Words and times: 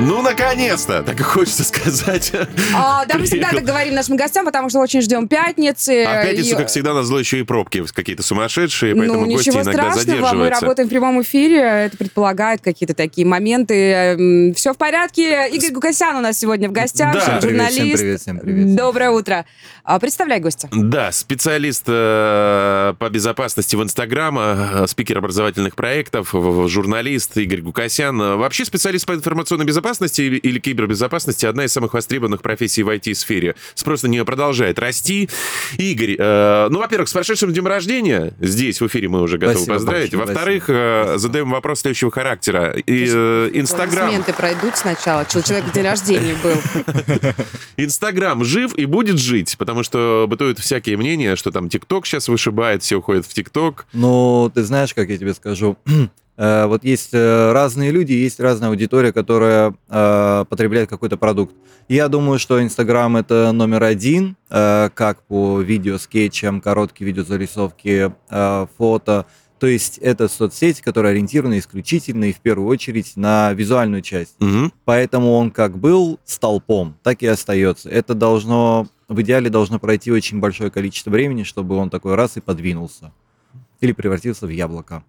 Ну, 0.00 0.22
наконец-то! 0.22 1.02
Так 1.02 1.18
и 1.18 1.22
хочется 1.24 1.64
сказать. 1.64 2.32
А, 2.74 3.04
да, 3.06 3.18
мы 3.18 3.24
всегда 3.24 3.50
так 3.50 3.64
говорим 3.64 3.94
нашим 3.94 4.16
гостям, 4.16 4.44
потому 4.46 4.68
что 4.70 4.78
очень 4.78 5.00
ждем 5.02 5.26
пятницы. 5.26 6.04
А 6.04 6.22
в 6.22 6.24
пятницу, 6.24 6.54
И- 6.54 6.56
как 6.56 6.68
всегда, 6.68 6.94
на 6.94 7.02
зло 7.02 7.18
еще 7.18 7.40
и 7.40 7.42
пробки 7.42 7.84
какие-то 7.92 8.22
сумасшедшие, 8.22 8.94
поэтому 8.94 9.22
ну, 9.22 9.32
гости 9.32 9.48
ничего 9.48 9.62
иногда 9.62 9.72
страшного, 9.90 9.96
мы 9.96 10.00
задерживаются. 10.04 10.60
работаем 10.60 10.88
в 10.88 10.90
прямом 10.90 11.22
эфире, 11.22 11.58
это 11.60 11.96
предполагает 11.96 12.60
какие-то 12.60 12.94
такие 12.94 13.26
моменты. 13.26 14.52
Все 14.54 14.72
в 14.72 14.76
порядке. 14.76 15.48
Игорь 15.52 15.72
Гукасян 15.72 16.16
у 16.16 16.20
нас 16.20 16.38
сегодня 16.38 16.68
в 16.68 16.72
гостях, 16.72 17.14
Да. 17.14 17.40
журналист. 17.40 17.78
Привет, 17.78 17.96
всем 17.98 17.98
привет, 17.98 18.20
всем 18.20 18.38
привет. 18.38 18.76
Доброе 18.76 19.10
утро. 19.10 19.46
А, 19.82 19.98
Представляй 19.98 20.38
гостя. 20.38 20.68
Да, 20.70 21.10
специалист 21.10 21.84
э, 21.88 22.94
по 22.98 23.08
безопасности 23.10 23.74
в 23.74 23.82
Инстаграм, 23.82 24.38
э, 24.38 24.86
спикер 24.86 25.18
образовательных 25.18 25.74
проектов, 25.74 26.30
журналист 26.66 27.36
Игорь 27.36 27.62
Гукасян. 27.62 28.16
Вообще 28.38 28.64
специалист 28.64 29.04
по 29.06 29.12
информационной 29.14 29.64
безопасности 29.64 29.87
или, 30.18 30.36
или 30.36 30.58
кибербезопасности 30.58 31.46
одна 31.46 31.64
из 31.64 31.72
самых 31.72 31.94
востребованных 31.94 32.42
профессий 32.42 32.82
в 32.82 32.88
IT-сфере. 32.88 33.54
Спрос 33.74 34.02
на 34.02 34.08
нее 34.08 34.24
продолжает 34.24 34.78
расти. 34.78 35.28
Игорь, 35.76 36.16
э, 36.18 36.68
ну, 36.70 36.78
во-первых, 36.78 37.08
с 37.08 37.12
прошедшим 37.12 37.52
днем 37.52 37.66
рождения. 37.66 38.34
Здесь 38.40 38.80
в 38.80 38.86
эфире 38.86 39.08
мы 39.08 39.22
уже 39.22 39.38
готовы 39.38 39.56
Спасибо 39.56 39.74
поздравить. 39.74 40.14
Во-вторых, 40.14 40.64
э, 40.68 41.14
задаем 41.16 41.50
вопрос 41.50 41.80
следующего 41.80 42.10
характера. 42.10 42.72
И, 42.72 43.06
э, 43.08 43.50
Инстаграм. 43.54 44.08
Аплодисменты 44.08 44.32
пройдут 44.32 44.76
сначала. 44.76 45.24
Человека 45.24 45.70
день 45.72 45.84
рождения 45.84 46.36
был. 46.42 46.54
Инстаграм 47.76 48.44
жив 48.44 48.74
и 48.74 48.84
будет 48.84 49.18
жить, 49.18 49.56
потому 49.58 49.82
что 49.82 50.26
бытуют 50.28 50.58
всякие 50.58 50.96
мнения, 50.96 51.36
что 51.36 51.50
там 51.50 51.68
ТикТок 51.68 52.06
сейчас 52.06 52.28
вышибает, 52.28 52.82
все 52.82 52.96
уходят 52.96 53.26
в 53.26 53.32
ТикТок. 53.32 53.86
Ну, 53.92 54.50
ты 54.54 54.62
знаешь, 54.64 54.94
как 54.94 55.08
я 55.08 55.18
тебе 55.18 55.34
скажу, 55.34 55.68
Э, 55.86 56.06
вот 56.38 56.84
есть 56.84 57.10
э, 57.12 57.52
разные 57.52 57.90
люди, 57.90 58.12
есть 58.12 58.38
разная 58.38 58.68
аудитория, 58.70 59.12
которая 59.12 59.74
э, 59.88 60.44
потребляет 60.48 60.88
какой-то 60.88 61.16
продукт. 61.16 61.54
Я 61.88 62.08
думаю, 62.08 62.38
что 62.38 62.62
Инстаграм 62.62 63.16
это 63.16 63.50
номер 63.52 63.82
один, 63.82 64.36
э, 64.48 64.88
как 64.94 65.22
по 65.22 65.60
видео, 65.60 65.98
скетчам, 65.98 66.60
короткие 66.60 67.06
видеозарисовки, 67.06 68.12
э, 68.30 68.66
фото. 68.76 69.26
То 69.58 69.66
есть 69.66 69.98
это 69.98 70.28
соцсеть, 70.28 70.80
которая 70.80 71.12
ориентирована 71.12 71.58
исключительно 71.58 72.26
и 72.26 72.32
в 72.32 72.40
первую 72.40 72.68
очередь 72.68 73.16
на 73.16 73.52
визуальную 73.52 74.02
часть. 74.02 74.36
Мгм. 74.38 74.72
Поэтому 74.84 75.32
он 75.32 75.50
как 75.50 75.76
был 75.76 76.20
столпом, 76.24 76.96
так 77.02 77.22
и 77.22 77.26
остается. 77.26 77.88
Это 77.88 78.14
должно, 78.14 78.86
в 79.08 79.20
идеале 79.22 79.50
должно 79.50 79.80
пройти 79.80 80.12
очень 80.12 80.38
большое 80.38 80.70
количество 80.70 81.10
времени, 81.10 81.42
чтобы 81.42 81.74
он 81.76 81.90
такой 81.90 82.14
раз 82.14 82.36
и 82.36 82.40
подвинулся. 82.40 83.12
Или 83.80 83.92
превратился 83.92 84.46
в 84.46 84.50
яблоко. 84.50 85.02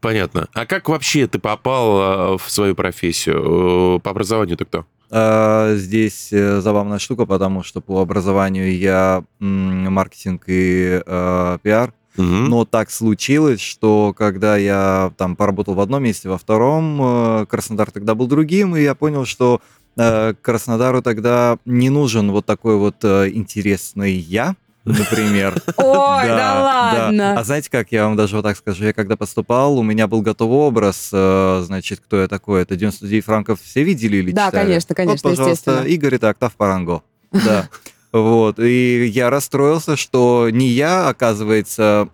Понятно. 0.00 0.48
А 0.52 0.66
как 0.66 0.88
вообще 0.88 1.26
ты 1.26 1.38
попал 1.38 2.34
э, 2.34 2.38
в 2.38 2.50
свою 2.50 2.74
профессию? 2.74 3.96
Э, 3.96 4.00
По 4.00 4.10
образованию 4.10 4.56
ты 4.56 4.64
кто? 4.64 4.84
А, 5.10 5.74
Здесь 5.76 6.32
э, 6.32 6.60
забавная 6.60 6.98
штука, 6.98 7.26
потому 7.26 7.62
что 7.62 7.80
по 7.80 8.00
образованию 8.00 8.76
я 8.76 9.24
маркетинг 9.38 10.44
и 10.46 11.02
э, 11.04 11.58
пиар. 11.62 11.92
Мгм. 12.16 12.48
Но 12.48 12.64
так 12.64 12.90
случилось, 12.90 13.60
что 13.60 14.14
когда 14.16 14.56
я 14.56 15.12
там 15.16 15.36
поработал 15.36 15.74
в 15.74 15.80
одном 15.80 16.02
месте, 16.02 16.28
во 16.30 16.38
втором, 16.38 17.46
Краснодар 17.46 17.90
тогда 17.90 18.14
был 18.14 18.26
другим, 18.26 18.74
и 18.74 18.82
я 18.82 18.94
понял, 18.94 19.26
что 19.26 19.60
Краснодару 19.96 21.02
тогда 21.02 21.58
не 21.66 21.90
нужен 21.90 22.30
вот 22.30 22.46
такой 22.46 22.76
вот 22.76 23.04
интересный 23.04 24.12
я, 24.12 24.56
например. 24.86 25.54
Ой, 25.76 26.26
да 26.26 26.62
ладно. 26.62 27.38
А 27.38 27.44
знаете, 27.44 27.70
как 27.70 27.92
я 27.92 28.04
вам 28.04 28.16
даже 28.16 28.36
вот 28.36 28.42
так 28.42 28.56
скажу? 28.56 28.84
Я 28.84 28.92
когда 28.92 29.16
поступал, 29.16 29.78
у 29.78 29.82
меня 29.82 30.06
был 30.06 30.22
готовый 30.22 30.58
образ, 30.58 31.10
э, 31.12 31.62
значит, 31.64 32.00
кто 32.00 32.20
я 32.20 32.28
такой. 32.28 32.62
Это 32.62 32.76
99 32.76 33.24
франков 33.24 33.60
все 33.60 33.82
видели 33.82 34.18
или 34.18 34.32
Да, 34.32 34.50
конечно, 34.50 34.94
конечно, 34.94 35.28
естественно. 35.28 35.82
Игорь, 35.82 36.14
это 36.14 36.30
Октав 36.30 36.54
Паранго. 36.54 37.02
Да. 37.32 37.68
Вот. 38.12 38.58
И 38.60 39.04
я 39.06 39.28
расстроился, 39.28 39.96
что 39.96 40.48
не 40.50 40.68
я, 40.68 41.08
оказывается, 41.08 42.08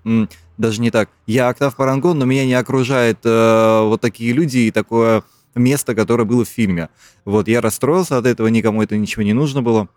даже 0.59 0.81
не 0.81 0.91
так. 0.91 1.11
Я 1.27 1.49
Октав 1.49 1.77
Паранго, 1.77 2.13
но 2.15 2.25
меня 2.25 2.45
не 2.45 2.55
окружает 2.55 3.19
э, 3.25 3.83
вот 3.85 4.01
такие 4.01 4.33
люди 4.33 4.59
и 4.59 4.71
такое 4.71 5.23
место, 5.55 5.95
которое 5.95 6.25
было 6.25 6.45
в 6.45 6.49
фильме. 6.49 6.89
Вот 7.25 7.47
я 7.47 7.61
расстроился 7.61 8.17
от 8.19 8.27
этого, 8.27 8.49
никому 8.49 8.83
это 8.83 8.97
ничего 8.97 9.23
не 9.23 9.33
нужно 9.33 9.63
было. 9.63 9.89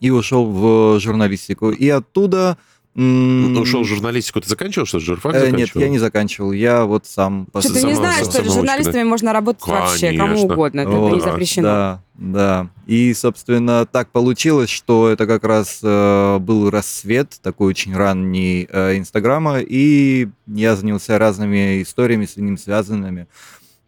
И 0.00 0.10
ушел 0.10 0.46
в 0.46 1.00
журналистику. 1.00 1.70
И 1.70 1.88
оттуда... 1.88 2.58
Ну, 2.98 3.60
Ушел 3.60 3.82
в 3.82 3.86
журналистику. 3.86 4.40
Ты 4.40 4.48
заканчивал 4.48 4.86
что, 4.86 5.00
журфак 5.00 5.34
э? 5.34 5.50
Нет, 5.50 5.68
я 5.74 5.90
не 5.90 5.98
заканчивал. 5.98 6.52
Я 6.52 6.86
вот 6.86 7.04
сам... 7.04 7.46
Что, 7.50 7.74
ты 7.74 7.82
не 7.82 7.92
знаешь, 7.92 8.26
что 8.26 8.40
ли, 8.40 8.48
с 8.48 8.54
журналистами 8.54 9.02
можно 9.02 9.34
работать 9.34 9.66
вообще 9.66 10.16
кому 10.16 10.28
Конечно. 10.28 10.54
угодно. 10.54 10.80
Это 10.80 10.90
Вот, 10.92 11.14
не 11.14 11.20
запрещено. 11.20 11.66
Да, 11.66 12.02
да. 12.14 12.70
И, 12.86 13.12
собственно, 13.12 13.84
так 13.84 14.10
получилось, 14.12 14.70
что 14.70 15.10
это 15.10 15.26
как 15.26 15.44
раз 15.44 15.80
э, 15.82 16.38
был 16.38 16.70
рассвет, 16.70 17.38
такой 17.42 17.68
очень 17.68 17.94
ранний 17.94 18.66
э, 18.70 18.96
Инстаграма, 18.96 19.58
и 19.60 20.28
я 20.46 20.74
занялся 20.74 21.18
разными 21.18 21.82
историями 21.82 22.24
с 22.24 22.36
ним 22.38 22.56
связанными. 22.56 23.26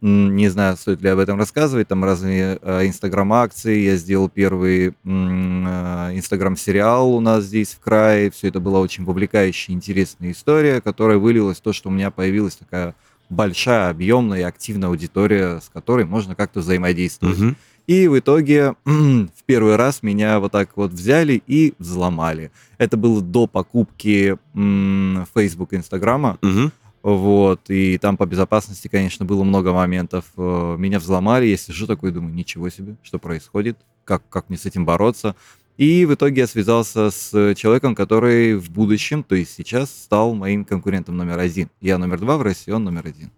Не 0.01 0.47
знаю, 0.47 0.77
стоит 0.77 1.01
ли 1.01 1.09
об 1.09 1.19
этом 1.19 1.37
рассказывать. 1.37 1.89
Там 1.89 2.05
разные 2.05 2.57
э, 2.61 2.87
инстаграм-акции. 2.87 3.79
Я 3.79 3.97
сделал 3.97 4.29
первый 4.29 4.89
э, 4.89 4.91
инстаграм-сериал 5.03 7.13
у 7.13 7.19
нас 7.19 7.43
здесь 7.43 7.73
в 7.73 7.79
крае. 7.79 8.31
Все 8.31 8.47
это 8.47 8.61
была 8.61 8.79
очень 8.79 9.03
вовлекающая, 9.03 9.75
интересная 9.75 10.31
история, 10.31 10.79
которая 10.79 11.17
вылилась 11.17 11.57
в 11.57 11.61
то, 11.61 11.73
что 11.73 11.89
у 11.89 11.91
меня 11.91 12.11
появилась 12.11 12.55
такая 12.55 12.95
большая, 13.29 13.89
объемная 13.89 14.39
и 14.39 14.43
активная 14.43 14.87
аудитория, 14.87 15.59
с 15.59 15.69
которой 15.69 16.05
можно 16.05 16.33
как-то 16.33 16.61
взаимодействовать. 16.61 17.37
Мгм. 17.37 17.57
И 17.85 18.07
в 18.07 18.19
итоге 18.19 18.75
в 18.85 19.43
первый 19.45 19.75
раз 19.75 20.01
меня 20.01 20.39
вот 20.39 20.53
так 20.53 20.69
вот 20.75 20.91
взяли 20.91 21.43
и 21.45 21.73
взломали. 21.77 22.51
Это 22.77 22.95
было 22.95 23.21
до 23.21 23.47
покупки 23.47 24.37
Facebook 24.53 25.73
и 25.73 25.75
Инстаграма. 25.75 26.37
Мгм. 26.41 26.71
Вот, 27.01 27.69
и 27.69 27.97
там 27.97 28.17
по 28.17 28.25
безопасности, 28.25 28.87
конечно, 28.89 29.25
было 29.25 29.43
много 29.43 29.71
моментов. 29.71 30.25
Э, 30.35 30.75
Меня 30.77 30.99
взломали, 30.99 31.45
я 31.45 31.57
сижу 31.57 31.87
такой, 31.87 32.11
думаю, 32.11 32.33
ничего 32.33 32.69
себе, 32.69 32.95
что 33.03 33.19
происходит, 33.19 33.77
как, 34.03 34.27
как 34.29 34.49
мне 34.49 34.57
с 34.57 34.65
этим 34.65 34.85
бороться. 34.85 35.35
И 35.77 36.03
в 36.05 36.13
итоге 36.13 36.41
я 36.41 36.47
связался 36.47 37.09
с 37.09 37.55
человеком, 37.55 37.95
который 37.95 38.57
в 38.57 38.69
будущем, 38.69 39.23
то 39.23 39.35
есть 39.35 39.53
сейчас, 39.55 39.89
стал 39.89 40.33
моим 40.35 40.65
конкурентом 40.65 41.15
номер 41.15 41.39
один. 41.39 41.69
Я 41.79 41.97
номер 41.97 42.19
два 42.19 42.37
в 42.37 42.41
России, 42.41 42.71
он 42.71 42.83
номер 42.83 43.07
один. 43.07 43.31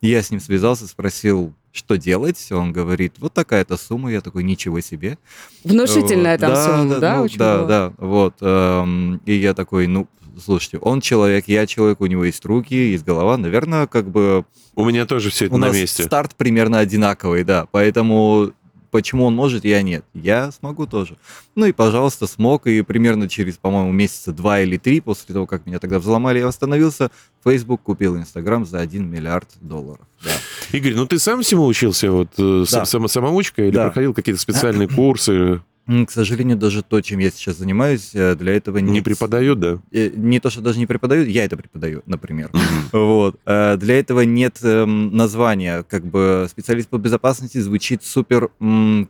Я 0.00 0.20
с 0.20 0.30
ним 0.32 0.40
связался, 0.40 0.88
спросил, 0.88 1.54
что 1.72 1.96
делать. 1.96 2.50
Он 2.50 2.72
говорит, 2.72 3.14
вот 3.18 3.32
такая-то 3.34 3.76
сумма. 3.76 4.10
Я 4.10 4.20
такой, 4.20 4.42
ничего 4.42 4.80
себе. 4.80 5.16
Внушительная 5.64 6.38
Вот. 6.38 6.40
там 6.40 6.56
сумма, 6.56 6.96
да? 7.00 7.16
ну, 7.16 7.22
очень 7.22 7.38
да, 7.38 7.54
много? 7.54 7.68
да, 7.68 7.92
вот. 7.98 8.34
эм, 8.40 9.20
И 9.24 9.34
я 9.34 9.54
такой, 9.54 9.86
ну, 9.86 10.06
слушайте, 10.42 10.78
он 10.78 11.00
человек, 11.00 11.44
я 11.48 11.66
человек, 11.66 12.00
у 12.00 12.06
него 12.06 12.24
есть 12.24 12.44
руки, 12.44 12.74
есть 12.74 13.04
голова. 13.04 13.36
Наверное, 13.36 13.86
как 13.86 14.08
бы 14.10 14.44
У 14.74 14.84
меня 14.84 15.06
тоже 15.06 15.30
все 15.30 15.46
это 15.46 15.54
у 15.54 15.58
на 15.58 15.68
нас 15.68 15.76
месте. 15.76 16.02
старт 16.04 16.34
примерно 16.36 16.78
одинаковый, 16.78 17.44
да. 17.44 17.66
Поэтому 17.72 18.52
почему 18.90 19.24
он 19.26 19.34
может, 19.34 19.64
я 19.64 19.82
нет. 19.82 20.04
Я 20.14 20.50
смогу 20.52 20.86
тоже. 20.86 21.16
Ну 21.54 21.66
и, 21.66 21.72
пожалуйста, 21.72 22.26
смог. 22.26 22.66
И 22.66 22.80
примерно 22.82 23.28
через, 23.28 23.56
по-моему, 23.58 23.92
месяца 23.92 24.32
два 24.32 24.60
или 24.60 24.78
три 24.78 25.00
после 25.00 25.34
того, 25.34 25.46
как 25.46 25.66
меня 25.66 25.78
тогда 25.78 25.98
взломали, 25.98 26.38
я 26.38 26.46
восстановился. 26.46 27.10
Facebook 27.44 27.82
купил 27.82 28.16
Инстаграм 28.16 28.64
за 28.64 28.80
1 28.80 29.06
миллиард 29.10 29.48
долларов. 29.60 30.06
Да. 30.24 30.30
Игорь, 30.72 30.94
ну 30.94 31.06
ты 31.06 31.18
сам 31.18 31.42
всему 31.42 31.66
учился, 31.66 32.10
вот 32.10 32.28
э, 32.38 32.64
Да. 32.70 32.84
сам- 32.86 33.08
самоучка, 33.08 33.64
или 33.64 33.74
Да. 33.74 33.84
проходил 33.86 34.14
какие-то 34.14 34.40
специальные 34.40 34.88
курсы? 34.88 35.60
К 35.86 36.10
сожалению, 36.10 36.56
даже 36.56 36.82
то, 36.82 37.00
чем 37.00 37.20
я 37.20 37.30
сейчас 37.30 37.58
занимаюсь, 37.58 38.10
э, 38.12 38.34
для 38.34 38.54
этого 38.56 38.78
Не 38.78 38.90
нет- 38.90 39.04
преподают, 39.04 39.60
да? 39.60 39.78
Э, 39.92 40.10
Не 40.16 40.40
то, 40.40 40.50
что 40.50 40.60
даже 40.60 40.78
не 40.80 40.86
преподают, 40.86 41.28
я 41.28 41.44
это 41.44 41.56
преподаю, 41.56 42.02
например. 42.06 42.50
Вот. 42.92 43.38
Э, 43.46 43.76
Для 43.76 43.98
этого 43.98 44.22
нет 44.22 44.58
эм, 44.62 45.14
названия. 45.16 45.84
Как 45.84 46.04
бы 46.04 46.48
специалист 46.50 46.88
по 46.88 46.98
безопасности 46.98 47.58
звучит 47.58 48.02
супер 48.02 48.50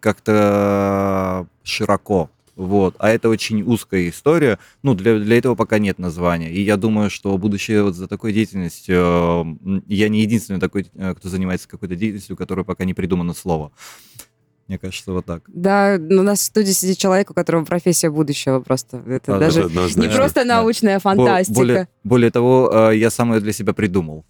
как-то 0.00 1.46
широко. 1.62 2.30
Вот. 2.56 2.94
А 2.98 3.10
это 3.10 3.28
очень 3.28 3.62
узкая 3.62 4.08
история. 4.08 4.58
Ну, 4.82 4.94
для, 4.94 5.18
для 5.18 5.36
этого 5.38 5.54
пока 5.54 5.78
нет 5.78 5.98
названия. 5.98 6.50
И 6.50 6.62
я 6.62 6.76
думаю, 6.78 7.10
что 7.10 7.36
будущее 7.36 7.82
вот 7.82 7.94
за 7.94 8.06
такой 8.08 8.32
деятельностью... 8.32 9.58
Я 9.86 10.08
не 10.08 10.22
единственный 10.22 10.60
такой, 10.60 10.84
кто 10.84 11.28
занимается 11.28 11.68
какой-то 11.68 11.96
деятельностью, 11.96 12.34
у 12.34 12.36
которой 12.38 12.64
пока 12.64 12.84
не 12.86 12.94
придумано 12.94 13.34
слово. 13.34 13.72
Мне 14.68 14.78
кажется, 14.78 15.12
вот 15.12 15.24
так. 15.24 15.42
Да, 15.46 15.96
у 15.96 16.22
нас 16.22 16.40
в 16.40 16.42
студии 16.42 16.72
сидит 16.72 16.98
человек, 16.98 17.30
у 17.30 17.34
которого 17.34 17.64
профессия 17.64 18.10
будущего 18.10 18.58
просто. 18.60 18.96
Это 19.06 19.32
Да, 19.32 19.38
даже 19.38 19.60
Это 19.62 20.00
не 20.00 20.08
просто 20.08 20.40
Да. 20.44 20.56
научная 20.56 20.96
Бо- 20.96 21.00
фантастика. 21.02 21.54
Более, 21.54 21.88
Более 22.06 22.30
того, 22.30 22.70
э, 22.72 22.96
я 22.98 23.10
сам 23.10 23.34
ее 23.34 23.40
для 23.40 23.52
себя 23.52 23.72
придумал. 23.72 24.24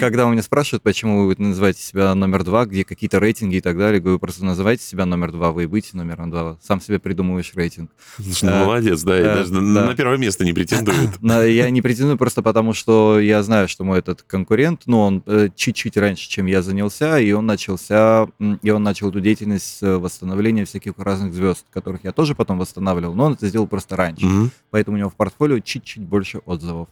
Когда 0.00 0.26
у 0.26 0.30
меня 0.30 0.42
спрашивают, 0.42 0.82
почему 0.82 1.26
вы 1.26 1.34
называете 1.36 1.82
себя 1.82 2.14
номер 2.14 2.44
два, 2.44 2.64
где 2.64 2.82
какие-то 2.82 3.18
рейтинги 3.18 3.56
и 3.56 3.60
так 3.60 3.76
далее, 3.76 4.00
говорю, 4.00 4.18
просто 4.18 4.42
называйте 4.42 4.82
себя 4.82 5.04
номер 5.04 5.32
два, 5.32 5.52
вы 5.52 5.64
и 5.64 5.66
будете 5.66 5.98
номером 5.98 6.30
два, 6.30 6.56
сам 6.62 6.80
себе 6.80 6.98
придумываешь 6.98 7.52
рейтинг. 7.54 7.90
Ну, 8.18 8.50
молодец, 8.64 9.02
да, 9.02 9.20
и 9.20 9.22
даже 9.22 9.52
на 9.52 9.94
первое 9.94 10.16
место 10.16 10.46
не 10.46 10.54
претендует. 10.54 11.10
Я 11.22 11.68
не 11.68 11.82
претендую 11.82 12.16
просто 12.16 12.40
потому, 12.42 12.72
что 12.72 13.20
я 13.20 13.42
знаю, 13.42 13.68
что 13.68 13.84
мой 13.84 13.98
этот 13.98 14.22
конкурент, 14.22 14.84
ну, 14.86 15.00
он 15.00 15.22
э, 15.26 15.50
чуть-чуть 15.54 15.98
раньше, 15.98 16.26
чем 16.26 16.46
я 16.46 16.62
занялся, 16.62 17.18
и 17.18 17.32
он 17.32 17.44
начался, 17.44 18.28
и 18.62 18.70
он 18.70 18.82
начал 18.82 19.10
эту 19.10 19.20
деятельность 19.20 19.78
с 19.78 19.98
восстановления 19.98 20.64
всяких 20.64 20.94
разных 20.96 21.34
звезд, 21.34 21.66
которых 21.70 22.04
я 22.04 22.12
тоже 22.12 22.34
потом 22.34 22.58
восстанавливал, 22.58 23.14
но 23.14 23.24
он 23.24 23.32
это 23.34 23.46
сделал 23.46 23.66
просто 23.66 23.96
раньше. 23.96 24.24
Поэтому 24.70 25.01
него 25.02 25.10
в 25.10 25.16
портфолио 25.16 25.60
чуть-чуть 25.60 26.02
больше 26.02 26.38
отзывов. 26.38 26.88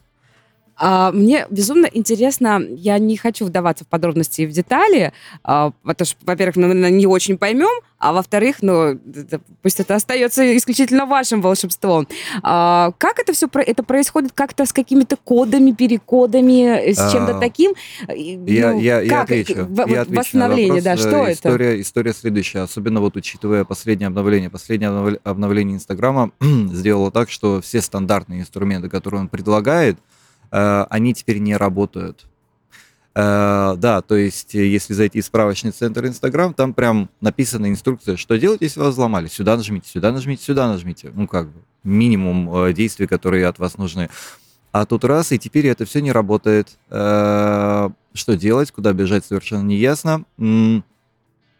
А, 0.83 1.11
мне 1.11 1.45
безумно 1.51 1.85
интересно, 1.85 2.59
я 2.69 2.97
не 2.97 3.15
хочу 3.15 3.45
вдаваться 3.45 3.85
в 3.85 3.87
подробности 3.87 4.41
и 4.41 4.45
в 4.47 4.51
детали, 4.51 5.13
а, 5.43 5.73
потому 5.83 6.07
что, 6.07 6.17
во-первых, 6.25 6.55
мы 6.55 6.89
не 6.89 7.05
очень 7.05 7.37
поймем, 7.37 7.69
а 7.99 8.13
во-вторых, 8.13 8.57
ну, 8.63 8.99
пусть 9.61 9.79
это 9.79 9.93
остается 9.93 10.57
исключительно 10.57 11.05
вашим 11.05 11.39
волшебством. 11.41 12.07
А, 12.41 12.93
как 12.97 13.19
это 13.19 13.31
все 13.31 13.47
это 13.53 13.83
происходит 13.83 14.31
как-то 14.31 14.65
с 14.65 14.73
какими-то 14.73 15.17
кодами, 15.17 15.71
перекодами, 15.71 16.91
с 16.91 16.99
а, 16.99 17.11
чем-то 17.11 17.39
таким? 17.39 17.73
Я, 18.07 18.71
ну, 18.71 18.79
я, 18.79 19.01
я 19.01 19.21
отвечу. 19.21 19.65
В, 19.65 19.87
я 19.87 20.01
отвечу 20.01 20.19
восстановление, 20.19 20.81
да, 20.81 20.97
что 20.97 21.27
э, 21.27 21.33
история, 21.33 21.73
это? 21.73 21.81
История 21.81 22.13
следующая, 22.13 22.61
особенно 22.61 23.01
вот 23.01 23.15
учитывая 23.15 23.65
последнее 23.65 24.07
обновление. 24.07 24.49
Последнее 24.49 25.19
обновление 25.23 25.75
Инстаграма 25.75 26.31
сделало 26.41 27.11
так, 27.11 27.29
что 27.29 27.61
все 27.61 27.81
стандартные 27.81 28.41
инструменты, 28.41 28.89
которые 28.89 29.21
он 29.21 29.27
предлагает, 29.27 29.99
они 30.51 31.13
теперь 31.13 31.39
не 31.39 31.57
работают. 31.57 32.27
Uh, 33.13 33.75
да, 33.75 34.01
то 34.01 34.15
есть, 34.15 34.53
если 34.53 34.93
зайти 34.93 35.19
в 35.19 35.25
справочный 35.25 35.71
центр 35.71 36.05
Инстаграм, 36.05 36.53
там 36.53 36.73
прям 36.73 37.09
написана 37.19 37.69
инструкция, 37.69 38.15
что 38.15 38.37
делать, 38.37 38.61
если 38.61 38.79
вас 38.79 38.93
взломали. 38.93 39.27
Сюда 39.27 39.57
нажмите, 39.57 39.89
сюда 39.89 40.13
нажмите, 40.13 40.43
сюда 40.43 40.69
нажмите. 40.69 41.11
Ну, 41.13 41.27
как 41.27 41.47
бы, 41.47 41.59
минимум 41.83 42.73
действий, 42.73 43.07
которые 43.07 43.47
от 43.47 43.59
вас 43.59 43.77
нужны. 43.77 44.09
А 44.71 44.85
тут 44.85 45.03
раз, 45.03 45.33
и 45.33 45.37
теперь 45.37 45.67
это 45.67 45.83
все 45.83 45.99
не 45.99 46.13
работает. 46.13 46.69
Что 46.87 47.93
делать, 48.27 48.71
куда 48.71 48.93
бежать, 48.93 49.25
совершенно 49.25 49.63
не 49.63 49.75
ясно. 49.75 50.23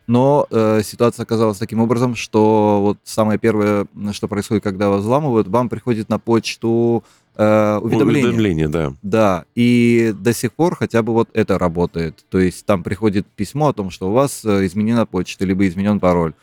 Но 0.08 0.48
ситуация 0.84 1.24
оказалась 1.24 1.58
таким 1.58 1.82
образом, 1.82 2.16
что 2.16 2.80
вот 2.82 2.98
самое 3.04 3.38
первое, 3.38 3.88
что 4.14 4.30
происходит, 4.30 4.64
когда 4.64 4.88
вас 4.88 5.02
взламывают, 5.02 5.50
вам 5.50 5.68
приходит 5.68 6.08
на 6.08 6.20
почту 6.20 7.04
э, 7.04 7.21
уведомления. 7.36 8.28
Уведомления, 8.28 8.68
да. 8.68 8.94
Да, 9.02 9.46
и 9.56 10.14
до 10.18 10.34
сих 10.34 10.54
пор 10.54 10.76
хотя 10.76 11.02
бы 11.02 11.14
вот 11.14 11.30
это 11.34 11.58
работает. 11.58 12.26
То 12.30 12.40
есть 12.40 12.66
там 12.66 12.84
приходит 12.84 13.26
письмо 13.28 13.70
о 13.70 13.74
том, 13.74 13.90
что 13.90 14.10
у 14.10 14.14
вас 14.14 14.44
э, 14.44 14.66
изменена 14.66 15.06
почта, 15.06 15.46
либо 15.46 15.68
изменен 15.68 16.00
пароль. 16.00 16.34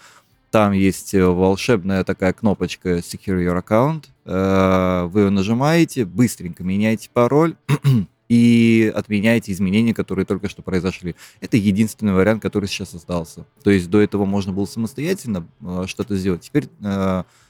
Там 0.51 0.73
есть 0.73 1.13
э, 1.15 1.25
волшебная 1.25 2.05
такая 2.05 2.33
кнопочка 2.33 2.99
Secure 2.99 3.45
Your 3.45 3.63
Account. 3.63 4.05
Э, 4.25 5.07
вы 5.09 5.21
ее 5.23 5.31
нажимаете, 5.31 6.05
быстренько 6.07 6.65
меняете 6.65 7.11
пароль 7.13 7.55
и 8.31 8.91
отменяете 8.95 9.53
изменения, 9.53 9.93
которые 9.93 10.25
только 10.25 10.49
что 10.49 10.63
произошли. 10.63 11.15
Это 11.41 11.59
единственный 11.59 12.15
вариант, 12.15 12.41
который 12.41 12.67
сейчас 12.67 12.95
остался. 12.95 13.45
То 13.63 13.71
есть 13.71 13.91
до 13.91 14.01
этого 14.01 14.25
можно 14.25 14.53
было 14.53 14.65
самостоятельно 14.65 15.47
что-то 15.87 16.17
сделать. 16.17 16.43
Теперь 16.43 16.69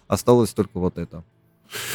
осталось 0.09 0.53
только 0.53 0.79
вот 0.79 0.99
это. 0.99 1.23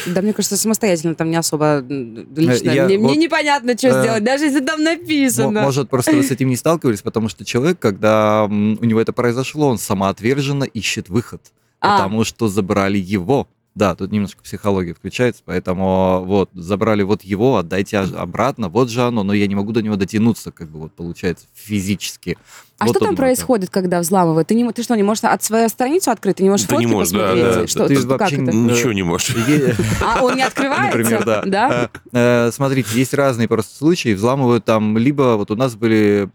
Да, 0.06 0.22
мне 0.22 0.32
кажется, 0.32 0.56
самостоятельно 0.56 1.14
там 1.14 1.30
не 1.30 1.36
особо 1.36 1.80
лично. 1.80 2.70
Я, 2.70 2.84
мне, 2.84 2.98
вот, 2.98 3.10
мне 3.10 3.16
непонятно, 3.16 3.76
что 3.76 3.88
э, 3.88 4.02
сделать, 4.02 4.24
даже 4.24 4.44
если 4.44 4.60
там 4.60 4.82
написано. 4.82 5.62
Может, 5.62 5.90
просто 5.90 6.12
вы 6.12 6.22
с 6.22 6.30
этим 6.30 6.48
не 6.48 6.56
сталкивались, 6.56 7.02
потому 7.02 7.28
что 7.28 7.44
человек, 7.44 7.78
когда 7.78 8.44
у 8.44 8.48
него 8.50 9.00
это 9.00 9.12
произошло, 9.12 9.68
он 9.68 9.78
самоотверженно 9.78 10.64
ищет 10.64 11.08
выход. 11.08 11.42
А. 11.80 11.98
Потому 11.98 12.24
что 12.24 12.48
забрали 12.48 12.98
его. 12.98 13.48
Да, 13.74 13.96
тут 13.96 14.12
немножко 14.12 14.40
психология 14.40 14.94
включается, 14.94 15.42
поэтому 15.44 16.22
вот, 16.24 16.48
забрали 16.54 17.02
вот 17.02 17.22
его, 17.22 17.56
отдайте 17.56 17.98
обратно, 17.98 18.68
вот 18.68 18.88
же 18.88 19.02
оно, 19.02 19.24
но 19.24 19.34
я 19.34 19.48
не 19.48 19.56
могу 19.56 19.72
до 19.72 19.82
него 19.82 19.96
дотянуться, 19.96 20.52
как 20.52 20.68
бы 20.68 20.78
вот 20.78 20.92
получается, 20.92 21.46
физически. 21.54 22.38
А 22.78 22.86
вот 22.86 22.96
что 22.96 23.04
там 23.04 23.14
происходит, 23.14 23.70
когда 23.70 24.00
взламывают? 24.00 24.48
Ты, 24.48 24.54
не, 24.56 24.70
ты 24.72 24.82
что, 24.82 24.96
не 24.96 25.04
можешь 25.04 25.22
от 25.22 25.42
свою 25.44 25.68
страницу 25.68 26.10
открыть? 26.10 26.36
Ты 26.36 26.42
не 26.42 26.50
можешь 26.50 26.66
ты 26.66 26.74
фотки 26.74 26.86
не 26.86 26.92
можешь, 26.92 27.12
посмотреть? 27.12 27.44
Да, 27.44 27.54
да. 27.54 27.66
Что, 27.68 27.86
ты, 27.86 27.96
ты 27.96 28.06
вообще 28.06 28.36
как 28.36 28.48
это? 28.48 28.56
ничего 28.56 28.92
не 28.92 29.02
можешь. 29.02 29.34
А 30.02 30.22
он 30.22 30.34
не 30.36 30.42
открывается? 30.42 30.98
Например, 30.98 31.24
да. 31.24 31.42
да? 31.44 31.90
Э, 32.12 32.50
смотрите, 32.52 32.88
есть 32.94 33.14
разные 33.14 33.46
просто 33.46 33.76
случаи. 33.76 34.14
Взламывают 34.14 34.64
там, 34.64 34.98
либо 34.98 35.36
вот 35.36 35.50
у 35.52 35.56
нас 35.56 35.76
были 35.76 36.28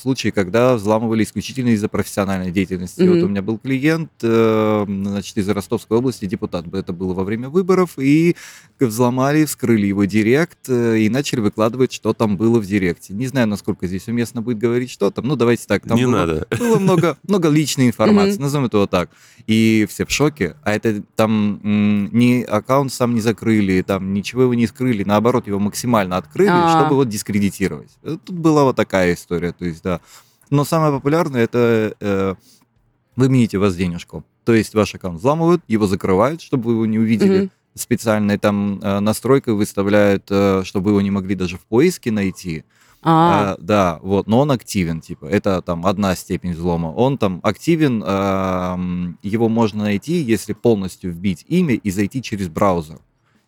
случаи, 0.00 0.30
когда 0.30 0.74
взламывали 0.74 1.22
исключительно 1.22 1.70
из-за 1.70 1.88
профессиональной 1.88 2.50
деятельности. 2.50 3.02
Вот 3.02 3.22
у 3.22 3.28
меня 3.28 3.42
был 3.42 3.58
клиент, 3.58 4.10
э, 4.22 4.84
значит, 4.86 5.36
из 5.36 5.48
Ростовской 5.48 5.98
области, 5.98 6.24
депутат. 6.24 6.64
Это 6.72 6.92
было 6.94 7.12
во 7.12 7.24
время 7.24 7.50
выборов, 7.50 7.98
и 7.98 8.36
взломали, 8.80 9.44
вскрыли 9.44 9.86
его 9.86 10.04
директ 10.04 10.68
э, 10.68 10.98
и 10.98 11.08
начали 11.08 11.40
выкладывать, 11.40 11.92
что 11.92 12.12
там 12.14 12.36
было 12.36 12.58
в 12.58 12.66
директе. 12.66 13.12
Не 13.12 13.26
знаю, 13.26 13.48
насколько 13.48 13.86
здесь 13.86 14.08
уместно 14.08 14.40
будет 14.40 14.58
говорить, 14.58 14.90
что 14.90 15.10
там. 15.10 15.26
Ну, 15.26 15.36
давайте 15.36 15.57
давайте 15.66 15.66
так. 15.66 15.82
Там 15.88 15.96
не 15.96 16.06
было, 16.06 16.12
надо. 16.12 16.46
Было 16.58 16.78
много, 16.78 17.18
много 17.26 17.48
личной 17.48 17.88
информации, 17.88 18.38
назовем 18.38 18.66
это 18.66 18.78
вот 18.78 18.90
так. 18.90 19.10
И 19.46 19.86
все 19.88 20.04
в 20.04 20.10
шоке. 20.10 20.56
А 20.62 20.72
это 20.72 21.02
там 21.16 21.60
ни 21.64 22.42
аккаунт 22.42 22.92
сам 22.92 23.14
не 23.14 23.20
закрыли, 23.20 23.82
там 23.82 24.12
ничего 24.12 24.42
его 24.42 24.54
не 24.54 24.66
скрыли, 24.66 25.04
наоборот, 25.04 25.46
его 25.46 25.58
максимально 25.58 26.16
открыли, 26.16 26.48
А-а-а. 26.50 26.80
чтобы 26.80 26.96
вот 26.96 27.08
дискредитировать. 27.08 27.90
Тут 28.02 28.30
была 28.30 28.64
вот 28.64 28.76
такая 28.76 29.14
история, 29.14 29.52
то 29.52 29.64
есть, 29.64 29.82
да. 29.82 30.00
Но 30.50 30.64
самое 30.64 30.92
популярное 30.92 31.44
это 31.44 31.94
э, 32.00 32.34
вымените 33.16 33.58
вас 33.58 33.76
денежку. 33.76 34.24
То 34.44 34.54
есть 34.54 34.74
ваш 34.74 34.94
аккаунт 34.94 35.18
взламывают, 35.18 35.62
его 35.68 35.86
закрывают, 35.86 36.40
чтобы 36.40 36.64
вы 36.64 36.72
его 36.72 36.86
не 36.86 36.98
увидели. 36.98 37.42
Mm-hmm. 37.42 37.50
Специальной 37.74 38.38
там 38.38 38.80
э, 38.80 39.00
настройкой 39.00 39.54
выставляют, 39.54 40.24
э, 40.30 40.62
чтобы 40.64 40.86
вы 40.86 40.90
его 40.92 41.00
не 41.02 41.10
могли 41.10 41.34
даже 41.34 41.58
в 41.58 41.66
поиске 41.66 42.10
найти. 42.10 42.64
А, 43.00 43.56
да, 43.60 44.00
вот, 44.02 44.26
но 44.26 44.40
он 44.40 44.50
активен, 44.50 45.00
типа, 45.00 45.26
это 45.26 45.62
там 45.62 45.86
одна 45.86 46.16
степень 46.16 46.52
взлома. 46.52 46.88
Он 46.88 47.16
там 47.16 47.40
активен, 47.44 48.02
э, 48.04 49.14
его 49.22 49.48
можно 49.48 49.84
найти, 49.84 50.14
если 50.14 50.52
полностью 50.52 51.12
вбить 51.12 51.44
имя 51.48 51.74
и 51.74 51.90
зайти 51.90 52.22
через 52.22 52.48
браузер. 52.48 52.98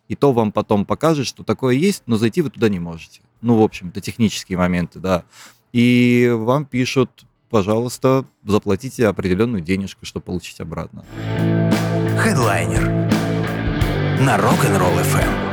И 0.07 0.15
то 0.15 0.31
вам 0.31 0.51
потом 0.51 0.85
покажет, 0.85 1.27
что 1.27 1.43
такое 1.43 1.75
есть, 1.75 2.03
но 2.05 2.17
зайти 2.17 2.41
вы 2.41 2.49
туда 2.49 2.69
не 2.69 2.79
можете. 2.79 3.21
Ну, 3.41 3.57
в 3.57 3.61
общем, 3.61 3.89
это 3.89 4.01
технические 4.01 4.57
моменты, 4.57 4.99
да. 4.99 5.25
И 5.73 6.31
вам 6.33 6.65
пишут, 6.65 7.25
пожалуйста, 7.49 8.25
заплатите 8.45 9.07
определенную 9.07 9.61
денежку, 9.61 10.05
чтобы 10.05 10.25
получить 10.25 10.59
обратно. 10.59 11.03
Хедлайнер 12.17 12.87
на 14.21 14.37
Rock'n'Roll 14.37 15.01
FM. 15.01 15.50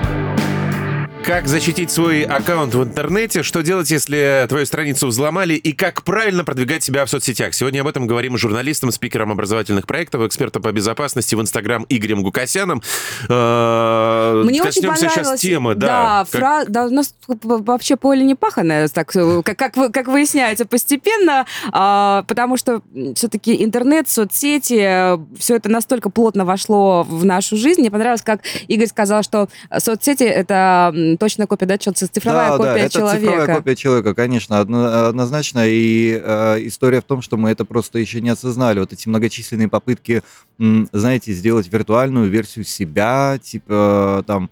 Как 1.28 1.46
защитить 1.46 1.90
свой 1.90 2.22
аккаунт 2.22 2.74
в 2.74 2.82
интернете, 2.82 3.42
что 3.42 3.62
делать, 3.62 3.90
если 3.90 4.46
твою 4.48 4.64
страницу 4.64 5.08
взломали, 5.08 5.52
и 5.52 5.74
как 5.74 6.02
правильно 6.02 6.42
продвигать 6.42 6.82
себя 6.82 7.04
в 7.04 7.10
соцсетях. 7.10 7.52
Сегодня 7.52 7.82
об 7.82 7.86
этом 7.86 8.06
говорим 8.06 8.38
с 8.38 8.40
журналистом, 8.40 8.90
спикером 8.90 9.30
образовательных 9.30 9.86
проектов, 9.86 10.22
экспертом 10.22 10.62
по 10.62 10.72
безопасности 10.72 11.34
в 11.34 11.42
Инстаграм 11.42 11.84
Игорем 11.90 12.22
Гукасяном. 12.22 12.80
Э, 13.28 14.42
Мне 14.42 14.62
очень 14.62 14.80
понравилась 14.80 15.12
сейчас 15.12 15.38
темы, 15.38 15.74
да. 15.74 15.86
Да, 15.86 16.26
как... 16.32 16.40
фра... 16.40 16.64
да, 16.66 16.86
у 16.86 16.90
нас 16.90 17.14
вообще 17.26 17.96
поле 17.96 18.24
не 18.24 18.34
паханое, 18.34 18.88
так, 18.88 19.14
э, 19.14 19.42
как, 19.42 19.76
выясняется 20.08 20.64
постепенно, 20.64 21.44
а, 21.72 22.24
потому 22.26 22.56
что 22.56 22.80
все-таки 23.16 23.62
интернет, 23.62 24.08
соцсети, 24.08 25.18
все 25.38 25.56
это 25.56 25.68
настолько 25.68 26.08
плотно 26.08 26.46
вошло 26.46 27.02
в 27.02 27.26
нашу 27.26 27.58
жизнь. 27.58 27.82
Мне 27.82 27.90
понравилось, 27.90 28.22
как 28.22 28.40
Игорь 28.66 28.88
сказал, 28.88 29.22
что 29.22 29.50
соцсети— 29.78 30.22
это 30.24 31.16
точная 31.18 31.46
копия, 31.46 31.66
да, 31.66 31.76
цифровая 31.78 32.50
да, 32.50 32.56
копия 32.56 32.72
да, 32.72 32.78
это 32.78 32.92
человека. 32.92 33.20
цифровая 33.20 33.56
копия 33.56 33.76
человека, 33.76 34.14
конечно, 34.14 34.60
однозначно. 34.60 35.64
И 35.66 36.20
э, 36.22 36.66
история 36.66 37.00
в 37.00 37.04
том, 37.04 37.22
что 37.22 37.36
мы 37.36 37.50
это 37.50 37.64
просто 37.64 37.98
еще 37.98 38.20
не 38.20 38.30
осознали. 38.30 38.80
Вот 38.80 38.92
эти 38.92 39.08
многочисленные 39.08 39.68
попытки, 39.68 40.22
знаете, 40.58 41.32
сделать 41.32 41.70
виртуальную 41.72 42.30
версию 42.30 42.64
себя, 42.64 43.38
типа 43.42 44.24
там 44.26 44.50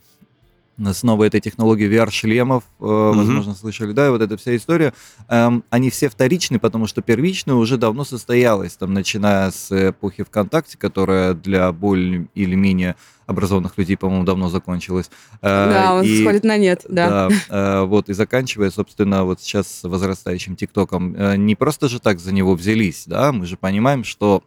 снова 0.93 1.25
этой 1.25 1.41
технологии 1.41 1.89
VR-шлемов, 1.89 2.65
mm-hmm. 2.79 3.13
возможно, 3.13 3.55
слышали, 3.55 3.93
да, 3.93 4.07
и 4.07 4.11
вот 4.11 4.23
эта 4.23 4.37
вся 4.37 4.57
история, 4.57 4.93
эм, 5.29 5.65
они 5.71 5.91
все 5.91 6.09
вторичны, 6.09 6.59
потому 6.59 6.87
что 6.87 7.03
первичная 7.03 7.55
уже 7.55 7.77
давно 7.77 8.05
состоялась, 8.05 8.77
там, 8.77 8.93
начиная 8.93 9.51
с 9.51 9.91
эпохи 9.91 10.25
ВКонтакте, 10.25 10.79
которая 10.79 11.35
для 11.35 11.73
более 11.73 12.29
или 12.35 12.55
менее 12.55 12.97
образованных 13.27 13.77
людей, 13.77 13.97
по-моему, 13.97 14.25
давно 14.25 14.49
закончилась. 14.51 15.11
Э, 15.43 15.73
да, 15.73 15.95
он 15.95 16.05
и, 16.05 16.23
сходит 16.23 16.45
на 16.45 16.57
нет, 16.57 16.85
да. 16.89 17.29
Да, 17.29 17.37
э, 17.49 17.85
вот, 17.85 18.09
и 18.09 18.13
заканчивая, 18.13 18.71
собственно, 18.71 19.25
вот 19.25 19.41
сейчас 19.41 19.67
с 19.67 19.89
возрастающим 19.89 20.57
ТикТоком. 20.57 21.17
Не 21.45 21.55
просто 21.57 21.89
же 21.89 21.99
так 22.01 22.21
за 22.21 22.33
него 22.33 22.55
взялись, 22.55 23.05
да, 23.07 23.33
мы 23.33 23.47
же 23.47 23.57
понимаем, 23.57 24.05
что 24.05 24.45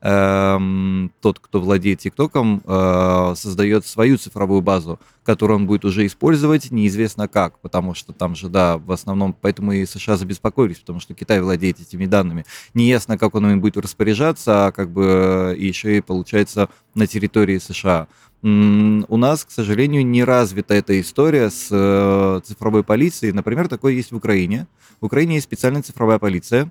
эм, 0.00 1.12
тот, 1.20 1.38
кто 1.38 1.60
владеет 1.60 2.00
ТикТоком, 2.00 2.62
э, 2.64 3.34
создает 3.36 3.86
свою 3.86 4.16
цифровую 4.18 4.62
базу, 4.62 4.98
которую 5.24 5.58
он 5.58 5.66
будет 5.66 5.84
уже 5.84 6.06
использовать 6.06 6.70
неизвестно 6.70 7.28
как, 7.28 7.58
потому 7.58 7.94
что 7.94 8.12
там 8.12 8.34
же, 8.34 8.48
да, 8.48 8.78
в 8.78 8.90
основном, 8.92 9.34
поэтому 9.38 9.72
и 9.72 9.86
США 9.86 10.16
забеспокоились, 10.16 10.78
потому 10.78 11.00
что 11.00 11.14
Китай 11.14 11.40
владеет 11.40 11.80
этими 11.80 12.06
данными. 12.06 12.46
Неясно, 12.74 13.18
как 13.18 13.34
он 13.34 13.50
им 13.50 13.60
будет 13.60 13.76
распоряжаться, 13.76 14.66
а 14.66 14.72
как 14.72 14.90
бы 14.90 15.54
еще 15.58 15.98
и 15.98 16.00
получается 16.00 16.68
на 16.94 17.06
территории 17.06 17.58
США. 17.58 18.08
У 18.42 19.16
нас, 19.18 19.44
к 19.44 19.50
сожалению, 19.50 20.06
не 20.06 20.24
развита 20.24 20.72
эта 20.72 20.98
история 20.98 21.50
с 21.50 21.68
э, 21.70 22.40
цифровой 22.42 22.82
полицией. 22.82 23.34
Например, 23.34 23.68
такое 23.68 23.92
есть 23.92 24.12
в 24.12 24.16
Украине. 24.16 24.66
В 25.02 25.06
Украине 25.06 25.34
есть 25.34 25.44
специальная 25.44 25.82
цифровая 25.82 26.18
полиция, 26.18 26.70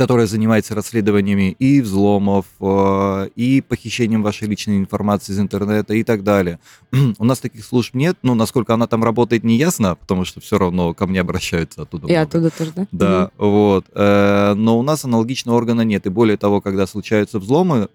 которая 0.00 0.26
занимается 0.26 0.74
расследованиями 0.74 1.54
и 1.58 1.82
взломов, 1.82 2.46
э, 2.58 3.28
и 3.36 3.60
похищением 3.60 4.22
вашей 4.22 4.48
личной 4.48 4.78
информации 4.78 5.34
из 5.34 5.38
интернета 5.38 5.92
и 5.92 6.02
так 6.04 6.24
далее. 6.24 6.58
У 7.18 7.24
нас 7.26 7.38
таких 7.38 7.62
служб 7.66 7.92
нет, 7.92 8.16
но 8.22 8.34
насколько 8.34 8.72
она 8.72 8.86
там 8.86 9.04
работает, 9.04 9.44
не 9.44 9.58
ясно, 9.58 9.96
потому 9.96 10.24
что 10.24 10.40
все 10.40 10.56
равно 10.56 10.94
ко 10.94 11.06
мне 11.06 11.20
обращаются 11.20 11.82
оттуда. 11.82 12.06
И 12.06 12.12
много. 12.12 12.22
оттуда 12.22 12.50
тоже, 12.50 12.72
да? 12.74 12.86
Да, 12.92 13.30
угу. 13.36 13.50
вот. 13.50 13.86
Э, 13.92 14.54
но 14.54 14.78
у 14.78 14.82
нас 14.82 15.04
аналогичного 15.04 15.58
органа 15.58 15.82
нет. 15.82 16.06
И 16.06 16.08
более 16.08 16.38
того, 16.38 16.62
когда 16.62 16.86
случаются 16.86 17.38
взломы, 17.38 17.90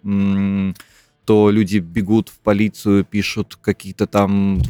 то 1.25 1.49
люди 1.49 1.79
бегут 1.79 2.29
в 2.29 2.37
полицию, 2.37 3.03
пишут 3.03 3.57
какие-то 3.59 4.05
там 4.05 4.61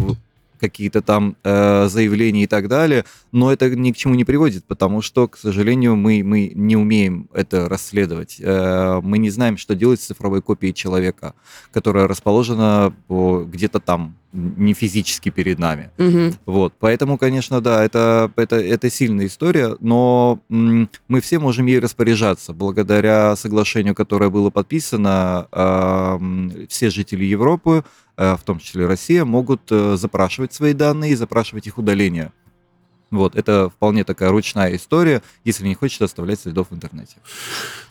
какие-то 0.59 1.01
там 1.01 1.35
э, 1.43 1.87
заявления 1.87 2.43
и 2.43 2.47
так 2.47 2.67
далее, 2.67 3.05
но 3.31 3.51
это 3.51 3.69
ни 3.75 3.91
к 3.91 3.97
чему 3.97 4.15
не 4.15 4.25
приводит, 4.25 4.65
потому 4.65 5.01
что, 5.01 5.27
к 5.27 5.37
сожалению, 5.37 5.95
мы, 5.95 6.23
мы 6.23 6.51
не 6.55 6.75
умеем 6.75 7.29
это 7.33 7.69
расследовать. 7.69 8.37
Э, 8.39 8.99
мы 9.03 9.17
не 9.17 9.29
знаем, 9.29 9.57
что 9.57 9.75
делать 9.75 10.01
с 10.01 10.05
цифровой 10.05 10.41
копией 10.41 10.73
человека, 10.73 11.33
которая 11.71 12.07
расположена 12.07 12.93
где-то 13.09 13.79
там, 13.79 14.15
не 14.35 14.73
физически 14.73 15.29
перед 15.29 15.59
нами. 15.59 15.89
Угу. 15.97 16.35
Вот, 16.45 16.73
поэтому, 16.79 17.17
конечно, 17.17 17.61
да, 17.61 17.83
это, 17.83 18.31
это, 18.35 18.57
это 18.57 18.89
сильная 18.89 19.27
история, 19.27 19.77
но 19.79 20.39
мы 20.49 21.21
все 21.21 21.39
можем 21.39 21.65
ей 21.67 21.79
распоряжаться 21.79 22.53
благодаря 22.53 23.35
соглашению, 23.35 23.95
которое 23.95 24.29
было 24.29 24.49
подписано. 24.49 25.47
Э, 25.51 26.19
все 26.67 26.89
жители 26.89 27.23
Европы 27.25 27.83
в 28.17 28.43
том 28.43 28.59
числе 28.59 28.85
Россия, 28.85 29.25
могут 29.25 29.71
э, 29.71 29.97
запрашивать 29.97 30.53
свои 30.53 30.73
данные 30.73 31.11
и 31.11 31.15
запрашивать 31.15 31.67
их 31.67 31.77
удаление. 31.77 32.31
Вот, 33.11 33.35
это 33.35 33.69
вполне 33.69 34.03
такая 34.03 34.29
ручная 34.31 34.75
история, 34.75 35.21
если 35.43 35.67
не 35.67 35.75
хочет 35.75 36.01
оставлять 36.01 36.39
следов 36.39 36.67
в 36.71 36.75
интернете. 36.75 37.17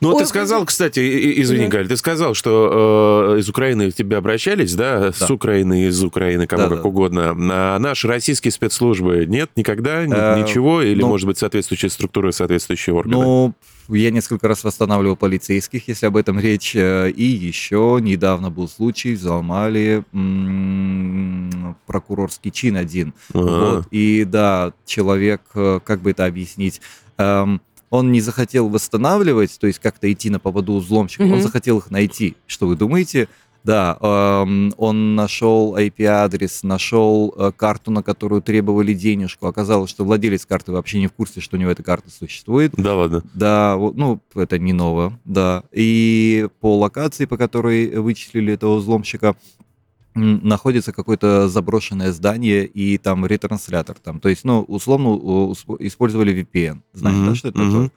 Ну, 0.01 0.11
вот 0.11 0.19
ты 0.19 0.27
сказал, 0.27 0.65
кстати, 0.65 1.41
извини, 1.41 1.67
да. 1.67 1.79
Галь, 1.79 1.89
ты 1.89 1.97
сказал, 1.97 2.35
что 2.35 3.35
э, 3.37 3.41
из 3.41 3.49
Украины 3.49 3.91
к 3.91 3.95
тебе 3.95 4.17
обращались, 4.17 4.75
да? 4.75 5.01
да? 5.01 5.13
С 5.13 5.31
Украины, 5.31 5.87
из 5.87 6.03
Украины, 6.03 6.47
кому 6.47 6.65
да, 6.65 6.69
как 6.69 6.83
да. 6.83 6.89
угодно. 6.89 7.37
А 7.51 7.79
наши 7.79 8.09
российские 8.09 8.53
спецслужбы 8.53 9.25
нет 9.27 9.51
никогда, 9.57 10.03
э, 10.03 10.41
ничего? 10.41 10.83
Или, 10.83 11.01
ну, 11.01 11.09
может 11.09 11.27
быть, 11.27 11.39
соответствующие 11.39 11.91
структуры, 11.91 12.33
соответствующие 12.33 12.95
органы? 12.95 13.23
Ну, 13.23 13.55
я 13.89 14.11
несколько 14.11 14.49
раз 14.49 14.65
восстанавливал 14.65 15.17
полицейских, 15.17 15.89
если 15.89 16.07
об 16.07 16.17
этом 16.17 16.41
речь. 16.41 16.75
Э, 16.75 17.11
и 17.11 17.25
еще 17.25 17.99
недавно 18.01 18.51
был 18.51 18.69
случай, 18.69 19.15
взломали 19.15 20.05
прокурорский 21.95 22.51
чин 22.51 22.77
один. 22.77 23.15
Ага. 23.33 23.77
Вот. 23.77 23.87
И 23.93 24.25
да, 24.25 24.73
человек, 24.85 25.43
э, 25.55 25.79
как 25.85 26.01
бы 26.03 26.11
это 26.11 26.27
объяснить, 26.27 26.81
эм, 27.19 27.61
он 27.91 28.11
не 28.11 28.21
захотел 28.21 28.69
восстанавливать, 28.69 29.57
то 29.61 29.69
есть 29.69 29.79
как-то 29.79 30.13
идти 30.13 30.29
на 30.29 30.41
поводу 30.41 30.77
взломщиков, 30.79 31.29
mm 31.29 31.35
он 31.35 31.43
захотел 31.43 31.79
их 31.79 31.93
найти. 31.93 32.35
Что 32.49 32.67
вы 32.67 32.75
думаете? 32.75 33.29
Да, 33.63 33.97
эм, 34.01 34.75
он 34.77 35.15
нашел 35.15 35.77
IP-адрес, 35.77 36.65
нашел 36.65 37.33
э, 37.37 37.53
карту, 37.57 37.93
на 37.93 38.03
которую 38.03 38.43
требовали 38.43 38.93
денежку. 38.93 39.47
Оказалось, 39.47 39.91
что 39.91 40.05
владелец 40.05 40.45
карты 40.45 40.73
вообще 40.73 40.99
не 40.99 41.07
в 41.07 41.13
курсе, 41.13 41.41
что 41.41 41.57
у 41.57 41.61
него 41.61 41.71
эта 41.71 41.85
карта 41.85 42.11
существует. 42.11 42.73
Да, 42.77 42.95
ладно. 42.95 43.23
Да, 43.33 43.77
ну, 43.79 44.21
это 44.35 44.59
не 44.59 44.73
ново, 44.73 45.19
да. 45.25 45.63
И 45.73 46.49
по 46.61 46.77
локации, 46.77 47.25
по 47.25 47.39
которой 47.39 47.99
вычислили 48.01 48.53
этого 48.53 48.77
взломщика, 48.77 49.35
находится 50.15 50.93
какое-то 50.93 51.49
заброшенное 51.49 52.13
здание 52.13 52.67
и 52.67 52.99
там 52.99 53.27
ретранслятор 53.27 53.97
там. 53.99 54.21
То 54.21 54.29
есть, 54.29 54.45
ну, 54.45 54.63
условно 54.63 55.53
использовали 55.81 56.43
VPN. 56.43 56.81
Знаете, 56.93 57.21
mm-hmm. 57.21 57.27
да, 57.27 57.35
что 57.35 57.49
это 57.49 57.59
mm-hmm. 57.59 57.71
такое? 57.71 57.91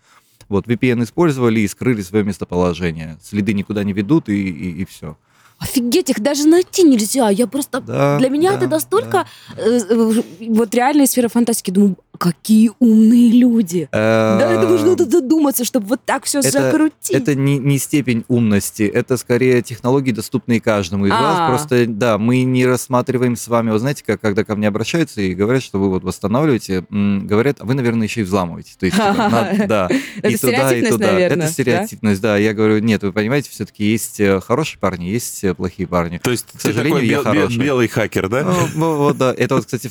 Вот, 0.49 0.67
VPN 0.67 1.03
использовали 1.03 1.59
и 1.59 1.67
скрыли 1.67 2.01
свое 2.01 2.23
местоположение. 2.23 3.17
Следы 3.21 3.53
никуда 3.53 3.83
не 3.83 3.93
ведут, 3.93 4.29
и, 4.29 4.47
и, 4.49 4.81
и 4.81 4.85
все. 4.85 5.17
Офигеть, 5.59 6.09
их 6.09 6.19
даже 6.19 6.47
найти 6.47 6.83
нельзя. 6.83 7.29
Я 7.29 7.47
просто... 7.47 7.81
Да, 7.81 8.17
Для 8.19 8.29
меня 8.29 8.51
да, 8.51 8.57
это 8.57 8.67
настолько... 8.67 9.25
Да. 9.55 9.61
Э, 9.61 9.79
э, 9.89 10.21
вот 10.49 10.73
реальная 10.75 11.07
сфера 11.07 11.29
фантастики. 11.29 11.71
Думаю, 11.71 11.97
какие 12.17 12.71
умные 12.79 13.29
люди. 13.31 13.87
Да, 13.91 14.51
это 14.51 14.67
нужно 14.67 14.95
задуматься, 14.97 15.63
чтобы 15.63 15.87
вот 15.87 16.01
так 16.05 16.25
все 16.25 16.41
закрутить. 16.41 17.11
Это 17.11 17.35
не, 17.35 17.57
не 17.57 17.77
степень 17.77 18.25
умности, 18.27 18.83
это 18.83 19.17
скорее 19.17 19.61
технологии, 19.61 20.11
доступные 20.11 20.59
каждому 20.59 21.05
из 21.05 21.11
вас. 21.11 21.37
А. 21.39 21.47
Просто, 21.49 21.85
да, 21.87 22.17
мы 22.17 22.43
не 22.43 22.65
рассматриваем 22.65 23.35
с 23.35 23.47
вами, 23.47 23.71
вы 23.71 23.79
знаете, 23.79 24.03
как 24.05 24.19
когда 24.21 24.43
ко 24.43 24.55
мне 24.55 24.67
обращаются 24.67 25.21
и 25.21 25.33
говорят, 25.33 25.63
что 25.63 25.79
вы 25.79 25.89
вот 25.89 26.03
восстанавливаете, 26.03 26.85
говорят, 26.89 27.57
а 27.61 27.65
вы, 27.65 27.73
наверное, 27.75 28.07
еще 28.07 28.21
и 28.21 28.23
взламываете. 28.23 28.73
То 28.77 28.85
есть, 28.85 28.97
типа, 28.97 29.49
да. 29.67 29.89
Это 30.21 30.37
стереотипность, 30.37 30.99
наверное. 30.99 31.45
Это 31.45 31.53
стереотипность, 31.53 32.21
да. 32.21 32.37
Я 32.37 32.53
говорю, 32.53 32.79
нет, 32.79 33.03
вы 33.03 33.13
понимаете, 33.13 33.49
все-таки 33.49 33.85
есть 33.85 34.19
э, 34.19 34.41
хорошие 34.41 34.79
парни, 34.79 35.05
есть 35.05 35.43
э, 35.43 35.46
плохие 35.53 35.87
парни. 35.87 36.17
То 36.17 36.31
есть, 36.31 36.45
к 36.53 36.61
сожалению, 36.61 37.05
я 37.05 37.21
хороший. 37.21 37.57
белый 37.57 37.87
хакер, 37.87 38.29
да? 38.29 38.43
Вот, 38.43 39.17
да. 39.17 39.33
Это 39.35 39.55
вот, 39.55 39.65
кстати, 39.65 39.87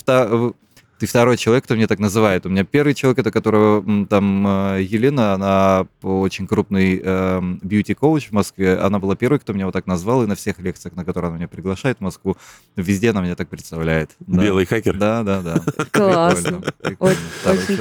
ты 0.99 1.07
второй 1.07 1.37
человек, 1.37 1.65
кто 1.65 1.75
меня 1.75 1.87
так 1.87 1.99
называет. 1.99 2.47
У 2.47 2.49
меня 2.49 2.65
первый 2.65 2.95
человек, 2.95 3.19
это 3.19 3.31
которого 3.31 4.07
там 4.07 4.47
э, 4.47 4.83
Елена, 4.83 5.35
она 5.35 5.87
очень 6.03 6.47
крупный 6.47 7.01
э, 7.03 7.41
бьюти-коуч 7.63 8.29
в 8.29 8.33
Москве. 8.33 8.79
Она 8.79 8.99
была 8.99 9.15
первой, 9.15 9.39
кто 9.39 9.53
меня 9.53 9.67
вот 9.67 9.73
так 9.73 9.87
назвал, 9.87 10.23
и 10.25 10.27
на 10.27 10.35
всех 10.35 10.59
лекциях, 10.59 10.97
на 10.97 11.05
которые 11.05 11.29
она 11.29 11.37
меня 11.37 11.49
приглашает 11.49 11.99
в 11.99 12.01
Москву, 12.01 12.37
везде 12.77 13.11
она 13.11 13.21
меня 13.21 13.35
так 13.35 13.49
представляет. 13.49 14.13
Да. 14.21 14.43
Белый 14.43 14.65
хакер? 14.65 14.97
Да, 14.97 15.23
да, 15.23 15.43
да. 15.43 15.63
Классно. 15.91 16.63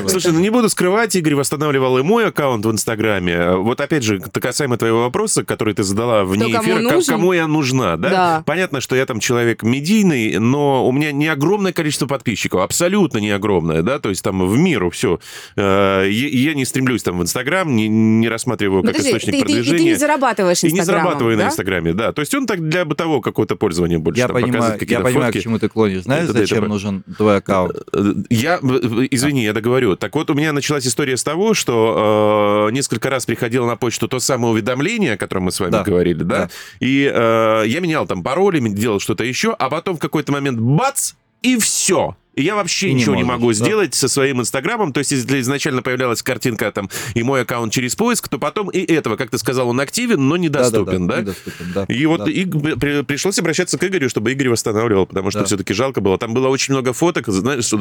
Слушай, 0.07 0.34
ну 0.34 0.39
не 0.39 0.50
буду 0.50 0.69
скрывать, 0.69 1.15
Игорь 1.15 1.36
восстанавливал 1.36 1.98
и 1.98 2.03
мой 2.03 2.27
аккаунт 2.27 2.65
в 2.65 2.72
Инстаграме. 2.72 3.55
Вот 3.55 3.79
опять 3.79 4.03
же, 4.03 4.19
касаемо 4.19 4.77
твоего 4.77 5.03
вопроса, 5.03 5.45
который 5.45 5.74
ты 5.74 5.84
задала 5.84 6.25
вне 6.25 6.48
эфира, 6.48 7.01
кому 7.05 7.31
я 7.31 7.48
нужна, 7.48 7.95
да? 7.95 8.43
Понятно, 8.45 8.81
что 8.81 8.95
я 8.95 9.05
там 9.05 9.19
человек 9.19 9.63
медийный, 9.63 10.38
но 10.38 10.86
у 10.86 10.91
меня 10.91 11.13
не 11.13 11.27
огромное 11.27 11.72
количество 11.72 12.07
подписчиков, 12.07 12.62
абсолютно 12.62 13.05
абсолютно 13.06 13.18
не 13.20 13.32
огромная, 13.32 13.82
да, 13.82 14.00
то 14.00 14.10
есть 14.10 14.24
там 14.24 14.48
в 14.48 14.58
миру 14.58 14.90
все. 14.90 15.20
Э, 15.56 16.08
я 16.10 16.54
не 16.54 16.66
стремлюсь 16.66 17.04
там 17.04 17.20
в 17.20 17.22
Инстаграм, 17.22 17.74
не, 17.76 17.88
не 17.88 18.28
рассматриваю 18.28 18.84
как 18.84 18.94
Подожди, 18.94 19.10
источник 19.10 19.34
ты, 19.34 19.40
продвижения. 19.42 19.72
И, 19.72 19.76
и 19.76 19.78
ты 19.78 19.84
не 19.92 19.96
зарабатываешь 19.96 20.64
И 20.64 20.72
не 20.72 20.82
зарабатываю 20.82 21.38
да? 21.38 21.44
на 21.44 21.48
Инстаграме, 21.50 21.94
да. 21.94 22.12
То 22.12 22.22
есть 22.22 22.34
он 22.34 22.48
так 22.48 22.68
для 22.68 22.86
бытового 22.86 23.22
какого-то 23.22 23.56
пользования 23.56 24.00
больше 24.00 24.20
я 24.20 24.28
там, 24.28 24.42
понимаю, 24.42 24.78
Я 24.80 25.00
понимаю, 25.00 25.26
фотки. 25.26 25.40
к 25.40 25.44
чему 25.44 25.60
ты 25.60 25.70
клонишь. 25.70 26.04
Знаешь, 26.04 26.26
это, 26.30 26.40
зачем 26.40 26.60
это... 26.60 26.68
нужен 26.68 27.04
твой 27.18 27.38
аккаунт? 27.38 27.76
Э, 27.94 28.14
я, 28.30 28.58
извини, 28.58 29.44
я 29.44 29.54
договорю. 29.54 29.96
Так 29.96 30.16
вот, 30.16 30.30
у 30.30 30.34
меня 30.34 30.54
началась 30.54 30.88
история 30.88 31.18
с 31.18 31.24
того, 31.24 31.54
что 31.54 32.68
э, 32.70 32.74
несколько 32.74 33.10
раз 33.10 33.26
приходило 33.26 33.68
на 33.68 33.76
почту 33.76 34.08
то 34.08 34.20
самое 34.20 34.54
уведомление, 34.54 35.14
о 35.14 35.18
котором 35.18 35.44
мы 35.44 35.52
с 35.52 35.60
вами 35.60 35.72
да. 35.72 35.84
говорили, 35.84 36.24
да, 36.24 36.38
да. 36.38 36.50
и 36.80 37.12
э, 37.14 37.64
я 37.68 37.80
менял 37.80 38.08
там 38.08 38.24
пароли, 38.24 38.60
делал 38.70 39.00
что-то 39.00 39.24
еще, 39.24 39.56
а 39.58 39.70
потом 39.70 39.98
в 39.98 40.00
какой-то 40.00 40.32
момент 40.32 40.60
бац, 40.60 41.14
и 41.42 41.58
все 41.58 42.16
и 42.36 42.44
я 42.44 42.56
вообще 42.56 42.89
и 42.89 42.94
ничего 42.94 43.15
не, 43.15 43.24
можешь, 43.24 43.27
не 43.27 43.32
могу 43.32 43.48
да? 43.48 43.54
сделать 43.54 43.96
со 43.96 44.08
своим 44.08 44.42
инстаграмом. 44.42 44.92
То 44.94 45.00
есть, 45.00 45.12
если 45.12 45.39
изначально 45.39 45.82
появлялась 45.82 46.22
картинка 46.22 46.72
там 46.72 46.89
и 47.13 47.24
мой 47.24 47.42
аккаунт 47.42 47.72
через 47.72 47.96
поиск, 47.96 48.27
то 48.27 48.38
потом 48.38 48.70
и 48.70 48.80
этого, 48.80 49.15
как 49.15 49.30
ты 49.30 49.38
сказал, 49.38 49.70
он 49.70 49.80
активен, 49.80 50.27
но 50.27 50.38
недоступен, 50.38 51.08
да? 51.08 51.15
да, 51.15 51.22
да? 51.22 51.22
Недоступен, 51.22 51.72
да. 51.74 51.86
И 51.88 52.06
вот 52.06 52.25
да. 52.25 52.32
И, 52.32 52.46
при, 52.46 53.04
пришлось 53.04 53.39
обращаться 53.39 53.77
к 53.77 53.84
Игорю, 53.84 54.10
чтобы 54.10 54.32
Игорь 54.32 54.50
восстанавливал, 54.50 55.06
потому 55.06 55.32
что 55.32 55.39
да. 55.39 55.46
все-таки 55.46 55.74
жалко 55.74 56.01
было. 56.01 56.18
Там 56.18 56.34
было 56.34 56.50
очень 56.50 56.74
много 56.74 56.94
фоток. 56.94 57.27
Знаешь, 57.27 57.72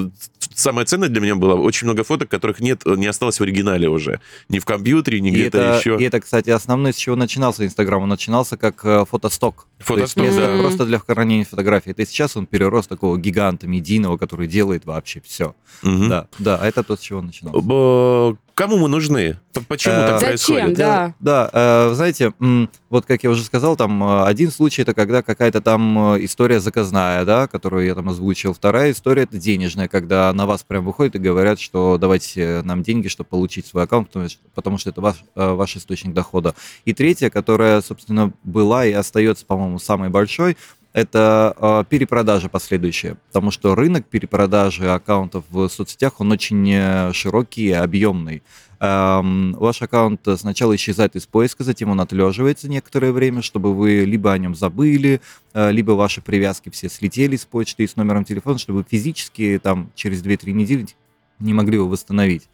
самое 0.54 0.86
ценное 0.86 1.08
для 1.08 1.20
меня 1.20 1.34
было 1.34 1.54
очень 1.54 1.86
много 1.86 2.04
фоток, 2.04 2.28
которых 2.28 2.60
нет, 2.60 2.82
не 2.84 3.06
осталось 3.06 3.40
в 3.40 3.42
оригинале 3.42 3.88
уже. 3.88 4.20
Ни 4.48 4.60
в 4.60 4.64
компьютере, 4.64 5.20
ни 5.20 5.30
где-то 5.30 5.78
еще. 5.78 5.96
И 5.98 6.04
это, 6.04 6.20
кстати, 6.20 6.50
основное, 6.50 6.92
с 6.92 6.96
чего 6.96 7.16
начинался 7.16 7.64
Инстаграм. 7.64 8.02
Он 8.02 8.08
начинался 8.08 8.56
как 8.56 8.84
э, 8.84 9.04
фотосток. 9.10 9.66
Фотосток, 9.78 10.24
да. 10.36 10.58
Просто 10.58 10.86
для 10.86 10.98
хранения 10.98 11.44
фотографий. 11.44 11.90
Это 11.90 12.06
сейчас 12.06 12.36
он 12.36 12.46
перерос 12.46 12.86
такого 12.86 13.18
гиганта 13.18 13.66
медийного, 13.66 14.16
который 14.16 14.43
который 14.44 14.48
делает 14.48 14.84
вообще 14.84 15.20
все. 15.24 15.54
Угу. 15.82 16.08
Да, 16.08 16.26
да, 16.38 16.66
это 16.66 16.82
то, 16.82 16.96
с 16.96 17.00
чего 17.00 17.20
начинал. 17.20 17.52
Кому 18.54 18.78
мы 18.78 18.88
нужны? 18.88 19.36
Почему 19.66 19.94
э, 19.94 20.06
так 20.06 20.20
Зачем, 20.20 20.28
происходит? 20.28 20.78
Да, 20.78 21.14
да 21.18 21.50
э, 21.52 21.94
знаете, 21.94 22.32
вот 22.88 23.04
как 23.04 23.24
я 23.24 23.30
уже 23.30 23.42
сказал, 23.42 23.74
там 23.74 24.02
э, 24.04 24.24
один 24.26 24.52
случай 24.52 24.82
это 24.82 24.94
когда 24.94 25.22
какая-то 25.22 25.60
там 25.60 25.98
история 26.24 26.60
заказная, 26.60 27.24
да, 27.24 27.48
которую 27.48 27.84
я 27.84 27.96
там 27.96 28.08
озвучил. 28.10 28.54
Вторая 28.54 28.92
история 28.92 29.24
это 29.24 29.38
денежная, 29.38 29.88
когда 29.88 30.32
на 30.32 30.46
вас 30.46 30.62
прям 30.62 30.84
выходят 30.84 31.16
и 31.16 31.18
говорят, 31.18 31.58
что 31.58 31.98
давайте 31.98 32.62
нам 32.64 32.84
деньги, 32.84 33.08
чтобы 33.08 33.28
получить 33.28 33.66
свой 33.66 33.84
аккаунт, 33.84 34.10
потому 34.54 34.78
что 34.78 34.90
это 34.90 35.00
ваш, 35.00 35.16
ваш 35.34 35.76
источник 35.76 36.14
дохода. 36.14 36.54
И 36.84 36.94
третья, 36.94 37.30
которая, 37.30 37.82
собственно, 37.82 38.32
была 38.44 38.86
и 38.86 38.92
остается, 38.92 39.44
по-моему, 39.46 39.80
самой 39.80 40.10
большой, 40.10 40.56
это 40.94 41.54
э, 41.58 41.84
перепродажа 41.88 42.48
последующая, 42.48 43.16
потому 43.26 43.50
что 43.50 43.74
рынок 43.74 44.06
перепродажи 44.06 44.88
аккаунтов 44.88 45.44
в 45.50 45.68
соцсетях, 45.68 46.20
он 46.20 46.30
очень 46.30 46.70
э, 46.72 47.12
широкий 47.12 47.66
и 47.66 47.72
объемный. 47.72 48.44
Эм, 48.78 49.54
ваш 49.54 49.82
аккаунт 49.82 50.20
сначала 50.36 50.76
исчезает 50.76 51.16
из 51.16 51.26
поиска, 51.26 51.64
затем 51.64 51.90
он 51.90 52.00
отлеживается 52.00 52.68
некоторое 52.68 53.10
время, 53.10 53.42
чтобы 53.42 53.74
вы 53.74 54.04
либо 54.04 54.32
о 54.32 54.38
нем 54.38 54.54
забыли, 54.54 55.20
э, 55.52 55.72
либо 55.72 55.92
ваши 55.92 56.20
привязки 56.20 56.68
все 56.68 56.88
слетели 56.88 57.34
с 57.34 57.44
почты 57.44 57.82
и 57.82 57.88
с 57.88 57.96
номером 57.96 58.24
телефона, 58.24 58.58
чтобы 58.58 58.84
физически 58.88 59.60
там 59.60 59.90
через 59.96 60.22
2-3 60.22 60.52
недели 60.52 60.86
не 61.40 61.54
могли 61.54 61.74
его 61.74 61.88
восстановить. 61.88 62.48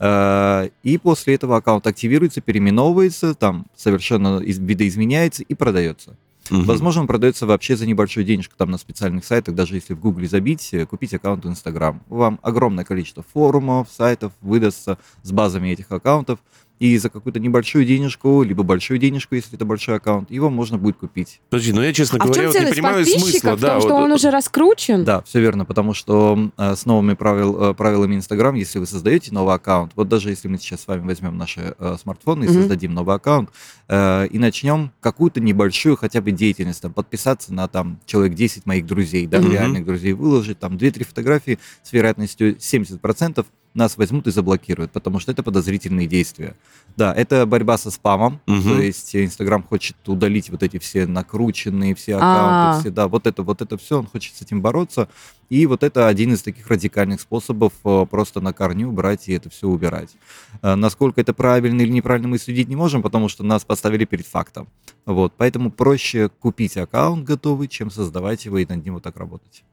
Э, 0.00 0.68
и 0.82 0.98
после 0.98 1.34
этого 1.34 1.58
аккаунт 1.58 1.86
активируется, 1.86 2.40
переименовывается, 2.40 3.34
там 3.34 3.66
совершенно 3.76 4.40
видоизменяется 4.40 5.44
и 5.44 5.54
продается. 5.54 6.16
Угу. 6.50 6.62
Возможно, 6.62 7.02
он 7.02 7.06
продается 7.06 7.46
вообще 7.46 7.76
за 7.76 7.86
небольшую 7.86 8.24
денежку 8.24 8.54
там 8.56 8.70
на 8.70 8.78
специальных 8.78 9.24
сайтах, 9.24 9.54
даже 9.54 9.76
если 9.76 9.94
в 9.94 10.00
Гугле 10.00 10.28
забить, 10.28 10.74
э, 10.74 10.84
купить 10.86 11.14
аккаунт 11.14 11.46
Инстаграм. 11.46 12.02
Вам 12.08 12.38
огромное 12.42 12.84
количество 12.84 13.24
форумов, 13.32 13.88
сайтов 13.90 14.32
выдастся 14.42 14.98
с 15.22 15.32
базами 15.32 15.68
этих 15.68 15.90
аккаунтов 15.90 16.40
и 16.80 16.98
за 16.98 17.08
какую-то 17.08 17.38
небольшую 17.38 17.84
денежку, 17.84 18.42
либо 18.42 18.62
большую 18.62 18.98
денежку, 18.98 19.34
если 19.34 19.54
это 19.54 19.64
большой 19.64 19.96
аккаунт, 19.96 20.30
его 20.30 20.50
можно 20.50 20.76
будет 20.76 20.96
купить. 20.96 21.40
Подожди, 21.50 21.72
ну 21.72 21.82
я, 21.82 21.92
честно 21.92 22.18
а 22.20 22.26
говоря, 22.26 22.48
вот 22.48 22.60
не 22.60 22.66
понимаю 22.66 23.06
смысла. 23.06 23.38
В 23.38 23.42
том, 23.42 23.60
да, 23.60 23.80
что 23.80 23.88
вот, 23.90 24.02
он 24.02 24.12
уже 24.12 24.30
раскручен? 24.30 25.04
Да, 25.04 25.22
все 25.22 25.40
верно, 25.40 25.64
потому 25.64 25.94
что 25.94 26.50
э, 26.56 26.74
с 26.74 26.84
новыми 26.84 27.14
правил, 27.14 27.70
э, 27.70 27.74
правилами 27.74 28.16
Инстаграм, 28.16 28.54
если 28.54 28.78
вы 28.78 28.86
создаете 28.86 29.32
новый 29.32 29.54
аккаунт, 29.54 29.92
вот 29.94 30.08
даже 30.08 30.30
если 30.30 30.48
мы 30.48 30.58
сейчас 30.58 30.82
с 30.82 30.86
вами 30.88 31.06
возьмем 31.06 31.38
наши 31.38 31.74
э, 31.78 31.96
смартфоны 32.00 32.44
и 32.44 32.48
mm-hmm. 32.48 32.52
создадим 32.52 32.94
новый 32.94 33.14
аккаунт, 33.14 33.50
э, 33.88 34.26
и 34.26 34.38
начнем 34.38 34.90
какую-то 35.00 35.40
небольшую 35.40 35.96
хотя 35.96 36.20
бы 36.20 36.32
деятельность, 36.32 36.82
там, 36.82 36.92
подписаться 36.92 37.54
на 37.54 37.68
там 37.68 38.00
человек 38.04 38.34
10 38.34 38.66
моих 38.66 38.84
друзей, 38.86 39.26
да, 39.26 39.38
mm-hmm. 39.38 39.52
реальных 39.52 39.86
друзей, 39.86 40.12
выложить 40.12 40.58
там 40.58 40.76
2-3 40.76 41.04
фотографии 41.04 41.58
с 41.82 41.92
вероятностью 41.92 42.56
70%, 42.56 43.46
нас 43.74 43.96
возьмут 43.96 44.26
и 44.28 44.30
заблокируют, 44.30 44.92
потому 44.92 45.18
что 45.18 45.32
это 45.32 45.42
подозрительные 45.42 46.06
действия. 46.06 46.56
Да, 46.96 47.12
это 47.12 47.44
борьба 47.44 47.76
со 47.76 47.90
спамом, 47.90 48.40
угу. 48.46 48.62
то 48.62 48.80
есть 48.80 49.14
Инстаграм 49.16 49.62
хочет 49.62 49.96
удалить 50.08 50.48
вот 50.48 50.62
эти 50.62 50.78
все 50.78 51.06
накрученные 51.06 51.94
все 51.94 52.16
аккаунты, 52.16 52.34
А-а-а. 52.34 52.80
все, 52.80 52.90
да, 52.90 53.08
вот 53.08 53.26
это, 53.26 53.42
вот 53.42 53.62
это 53.62 53.76
все, 53.76 53.98
он 53.98 54.06
хочет 54.06 54.36
с 54.36 54.42
этим 54.42 54.62
бороться, 54.62 55.08
и 55.50 55.66
вот 55.66 55.82
это 55.82 56.06
один 56.06 56.32
из 56.32 56.42
таких 56.42 56.68
радикальных 56.68 57.20
способов 57.20 57.72
э, 57.84 58.06
просто 58.08 58.40
на 58.40 58.52
корню 58.52 58.92
брать 58.92 59.28
и 59.28 59.32
это 59.32 59.50
все 59.50 59.66
убирать. 59.66 60.16
Э, 60.62 60.76
насколько 60.76 61.20
это 61.20 61.34
правильно 61.34 61.82
или 61.82 61.90
неправильно 61.90 62.28
мы 62.28 62.38
судить 62.38 62.68
не 62.68 62.76
можем, 62.76 63.02
потому 63.02 63.28
что 63.28 63.42
нас 63.42 63.64
поставили 63.64 64.04
перед 64.04 64.26
фактом. 64.26 64.68
Вот, 65.04 65.34
поэтому 65.36 65.70
проще 65.70 66.28
купить 66.28 66.76
аккаунт 66.76 67.24
готовый, 67.24 67.68
чем 67.68 67.90
создавать 67.90 68.44
его 68.44 68.58
и 68.58 68.66
над 68.66 68.84
ним 68.84 68.94
вот 68.94 69.02
так 69.02 69.16
работать 69.16 69.64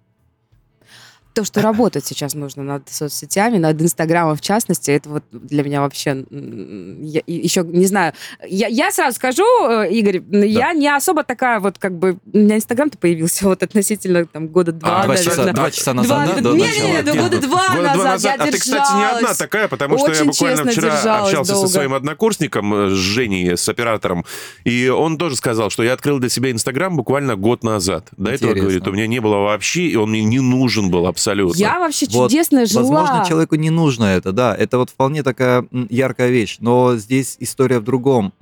то, 1.33 1.43
что 1.45 1.61
работать 1.61 2.05
сейчас 2.05 2.33
нужно 2.33 2.63
над 2.63 2.89
соцсетями, 2.89 3.57
над 3.57 3.81
Инстаграмом 3.81 4.35
в 4.35 4.41
частности, 4.41 4.91
это 4.91 5.09
вот 5.09 5.23
для 5.31 5.63
меня 5.63 5.81
вообще, 5.81 6.25
я, 6.29 7.21
еще 7.25 7.63
не 7.63 7.85
знаю, 7.85 8.13
я, 8.47 8.67
я 8.67 8.91
сразу 8.91 9.15
скажу, 9.15 9.43
э, 9.69 9.91
Игорь, 9.91 10.19
да. 10.19 10.39
я 10.39 10.73
не 10.73 10.87
особо 10.87 11.23
такая 11.23 11.59
вот 11.59 11.77
как 11.77 11.97
бы, 11.97 12.17
у 12.33 12.37
меня 12.37 12.57
Инстаграм-то 12.57 12.97
появился 12.97 13.45
вот 13.47 13.63
относительно 13.63 14.25
там 14.25 14.47
года 14.47 14.71
два, 14.71 15.01
а, 15.01 15.05
два, 15.05 15.17
часа, 15.17 15.53
два 15.53 15.71
часа 15.71 15.93
назад, 15.93 16.25
два, 16.25 16.35
да? 16.35 16.41
До 16.41 16.55
нет, 16.55 16.75
нет, 16.77 17.05
нет, 17.05 17.15
года 17.15 17.41
два 17.41 17.69
года 17.69 17.81
назад, 17.81 18.05
назад 18.05 18.37
я 18.37 18.43
А 18.43 18.51
ты, 18.51 18.59
кстати, 18.59 18.95
не 18.95 19.17
одна 19.17 19.33
такая, 19.33 19.67
потому 19.67 19.97
что 19.97 20.11
я 20.11 20.25
буквально 20.25 20.69
вчера 20.69 21.23
общался 21.23 21.53
долго. 21.53 21.67
со 21.67 21.73
своим 21.73 21.93
однокурсником, 21.93 22.73
э, 22.73 22.89
с 22.89 22.93
Женей, 22.93 23.57
с 23.57 23.67
оператором, 23.69 24.25
и 24.65 24.89
он 24.89 25.17
тоже 25.17 25.35
сказал, 25.35 25.69
что 25.69 25.83
я 25.83 25.93
открыл 25.93 26.19
для 26.19 26.29
себя 26.29 26.51
Инстаграм 26.51 26.95
буквально 26.95 27.35
год 27.35 27.63
назад. 27.63 28.07
До 28.17 28.31
Интересно. 28.31 28.45
этого, 28.45 28.59
говорит, 28.61 28.87
у 28.87 28.91
меня 28.91 29.07
не 29.07 29.19
было 29.19 29.37
вообще, 29.37 29.83
и 29.83 29.95
он 29.95 30.09
мне 30.09 30.23
не 30.23 30.39
нужен 30.39 30.89
был 30.89 31.07
абсолютно 31.07 31.20
абсолютно. 31.21 31.57
Я 31.57 31.79
вообще 31.79 32.07
вот, 32.09 32.29
чудесно 32.29 32.65
жила. 32.65 32.81
Возможно, 32.81 33.25
человеку 33.27 33.55
не 33.55 33.69
нужно 33.69 34.05
это, 34.05 34.31
да. 34.31 34.55
Это 34.55 34.77
вот 34.77 34.89
вполне 34.89 35.23
такая 35.23 35.67
яркая 35.89 36.29
вещь. 36.29 36.57
Но 36.59 36.95
здесь 36.97 37.37
история 37.39 37.79
в 37.79 37.83
другом. 37.83 38.33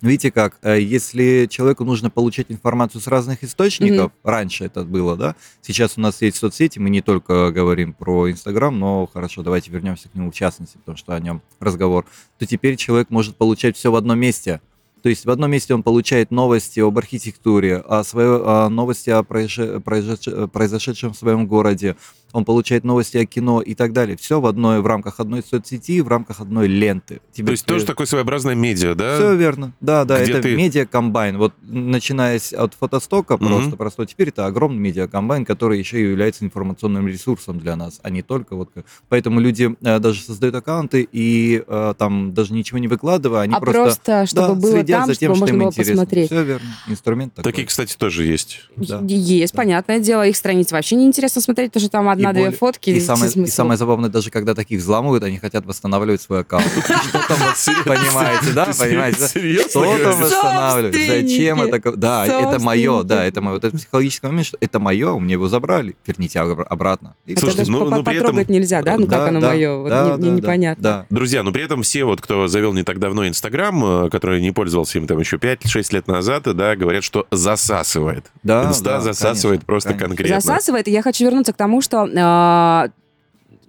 Видите 0.00 0.30
как, 0.30 0.58
э, 0.62 0.80
если 0.80 1.48
человеку 1.50 1.84
нужно 1.84 2.08
получать 2.08 2.46
информацию 2.50 3.00
с 3.00 3.08
разных 3.08 3.42
источников, 3.42 4.12
mm-hmm. 4.12 4.30
раньше 4.30 4.64
это 4.64 4.84
было, 4.84 5.16
да, 5.16 5.34
сейчас 5.60 5.94
у 5.98 6.00
нас 6.00 6.22
есть 6.22 6.36
соцсети, 6.36 6.78
мы 6.78 6.88
не 6.88 7.00
только 7.00 7.50
говорим 7.50 7.94
про 7.94 8.30
Инстаграм, 8.30 8.78
но 8.78 9.10
хорошо, 9.12 9.42
давайте 9.42 9.72
вернемся 9.72 10.08
к 10.08 10.14
нему 10.14 10.30
в 10.30 10.34
частности, 10.36 10.78
потому 10.78 10.96
что 10.96 11.16
о 11.16 11.18
нем 11.18 11.42
разговор, 11.58 12.06
то 12.38 12.46
теперь 12.46 12.76
человек 12.76 13.10
может 13.10 13.34
получать 13.34 13.76
все 13.76 13.90
в 13.90 13.96
одном 13.96 14.20
месте. 14.20 14.60
То 15.02 15.08
есть 15.08 15.24
в 15.24 15.30
одном 15.30 15.50
месте 15.50 15.74
он 15.74 15.82
получает 15.82 16.30
новости 16.30 16.80
об 16.80 16.98
архитектуре, 16.98 17.76
о 17.76 18.02
свое, 18.04 18.42
о 18.44 18.68
новости 18.68 19.10
о 19.10 19.22
произошедшем 19.22 21.12
в 21.12 21.16
своем 21.16 21.46
городе, 21.46 21.96
он 22.32 22.44
получает 22.44 22.84
новости 22.84 23.16
о 23.16 23.26
кино 23.26 23.60
и 23.60 23.74
так 23.74 23.92
далее. 23.92 24.16
Все 24.16 24.40
в 24.40 24.46
одной, 24.46 24.80
в 24.80 24.86
рамках 24.86 25.20
одной 25.20 25.42
соцсети, 25.42 26.00
в 26.00 26.08
рамках 26.08 26.40
одной 26.40 26.68
ленты. 26.68 27.20
Тебе 27.32 27.46
То 27.46 27.52
есть 27.52 27.64
при... 27.64 27.74
тоже 27.74 27.86
такое 27.86 28.06
своеобразное 28.06 28.54
медиа, 28.54 28.94
да? 28.94 29.16
Все 29.16 29.34
верно. 29.34 29.72
Да, 29.80 30.04
да, 30.04 30.22
Где 30.22 30.32
это 30.32 30.42
ты... 30.42 30.56
медиа-комбайн. 30.56 31.38
Вот 31.38 31.54
начиная 31.62 32.40
от 32.56 32.74
фотостока 32.74 33.34
mm-hmm. 33.34 33.46
просто, 33.46 33.76
просто 33.76 34.06
теперь 34.06 34.28
это 34.28 34.46
огромный 34.46 34.80
медиа-комбайн, 34.80 35.44
который 35.44 35.78
еще 35.78 36.00
и 36.00 36.02
является 36.02 36.44
информационным 36.44 37.06
ресурсом 37.08 37.58
для 37.58 37.76
нас, 37.76 38.00
а 38.02 38.10
не 38.10 38.22
только 38.22 38.56
вот... 38.56 38.70
Поэтому 39.08 39.40
люди 39.40 39.74
э, 39.80 39.98
даже 39.98 40.20
создают 40.20 40.54
аккаунты 40.54 41.08
и 41.10 41.62
э, 41.66 41.94
там 41.96 42.34
даже 42.34 42.52
ничего 42.52 42.78
не 42.78 42.88
выкладывая, 42.88 43.42
они 43.42 43.54
а 43.54 43.60
просто, 43.60 43.82
просто 43.82 44.26
чтобы 44.26 44.48
да, 44.48 44.54
было 44.54 44.72
следят 44.72 44.98
там, 45.00 45.06
за 45.06 45.14
тем, 45.14 45.34
что 45.34 45.46
им 45.46 45.62
интересно. 45.62 45.92
Посмотреть. 45.94 46.26
Все 46.26 46.42
верно. 46.42 46.68
Инструмент 46.86 47.34
такой. 47.34 47.52
Такие, 47.52 47.66
кстати, 47.66 47.96
тоже 47.96 48.24
есть. 48.24 48.68
Да. 48.76 49.00
Есть, 49.06 49.54
да. 49.54 49.56
понятное 49.56 49.98
дело. 50.00 50.26
Их 50.26 50.36
страницы 50.36 50.74
вообще 50.74 50.96
не 50.96 51.06
интересно 51.06 51.40
смотреть, 51.40 51.70
потому 51.70 51.82
что 51.82 51.90
там 51.90 52.08
одна-две 52.18 52.44
более... 52.44 52.58
фотки. 52.58 52.90
И 52.90 53.00
самое, 53.00 53.32
и 53.32 53.46
самое 53.46 53.76
забавное, 53.76 54.10
даже 54.10 54.30
когда 54.30 54.54
таких 54.54 54.80
взламывают, 54.80 55.24
они 55.24 55.38
хотят 55.38 55.64
восстанавливать 55.66 56.20
свой 56.20 56.40
аккаунт. 56.40 56.66
Что 56.68 57.26
там, 57.28 57.38
понимаете, 57.84 58.52
да? 58.54 58.66
Понимаете? 58.78 59.68
Что 59.68 59.98
там 59.98 60.20
восстанавливать? 60.20 60.94
Зачем 60.94 61.62
это? 61.62 61.96
Да, 61.96 62.26
это 62.26 62.60
мое, 62.60 63.02
да, 63.02 63.24
это 63.24 63.40
мое. 63.40 63.54
Вот 63.54 63.64
это 63.64 63.76
психологический 63.76 64.26
момент, 64.26 64.46
что 64.46 64.58
это 64.60 64.78
мое, 64.78 65.12
у 65.12 65.20
меня 65.20 65.32
его 65.32 65.48
забрали, 65.48 65.96
верните 66.06 66.40
обратно. 66.40 67.14
Слушайте, 67.36 67.70
ну, 67.70 67.88
ну 67.88 68.02
при 68.02 68.16
этом... 68.16 68.38
нельзя, 68.48 68.82
да? 68.82 68.96
Ну 68.96 69.06
как 69.06 69.28
оно 69.28 69.40
мое? 69.40 70.16
Непонятно. 70.18 71.06
Друзья, 71.10 71.42
ну 71.42 71.52
при 71.52 71.64
этом 71.64 71.82
все 71.82 72.04
вот, 72.04 72.20
кто 72.20 72.48
завел 72.48 72.72
не 72.72 72.82
так 72.82 72.98
давно 72.98 73.26
Инстаграм, 73.26 74.06
э, 74.06 74.10
который 74.10 74.40
не 74.40 74.52
пользовался 74.52 74.98
им 74.98 75.06
там 75.06 75.18
еще 75.18 75.36
5-6 75.36 75.94
лет 75.94 76.06
назад, 76.08 76.44
да, 76.44 76.76
говорят, 76.76 77.04
что 77.04 77.26
засасывает. 77.30 78.26
Да, 78.42 78.68
Инста 78.68 79.00
засасывает 79.00 79.64
просто 79.64 79.94
конкретно. 79.94 80.40
Засасывает, 80.40 80.88
и 80.88 80.90
я 80.90 81.02
хочу 81.02 81.24
вернуться 81.24 81.52
к 81.52 81.56
тому, 81.56 81.80
что 81.80 82.07
а, 82.16 82.88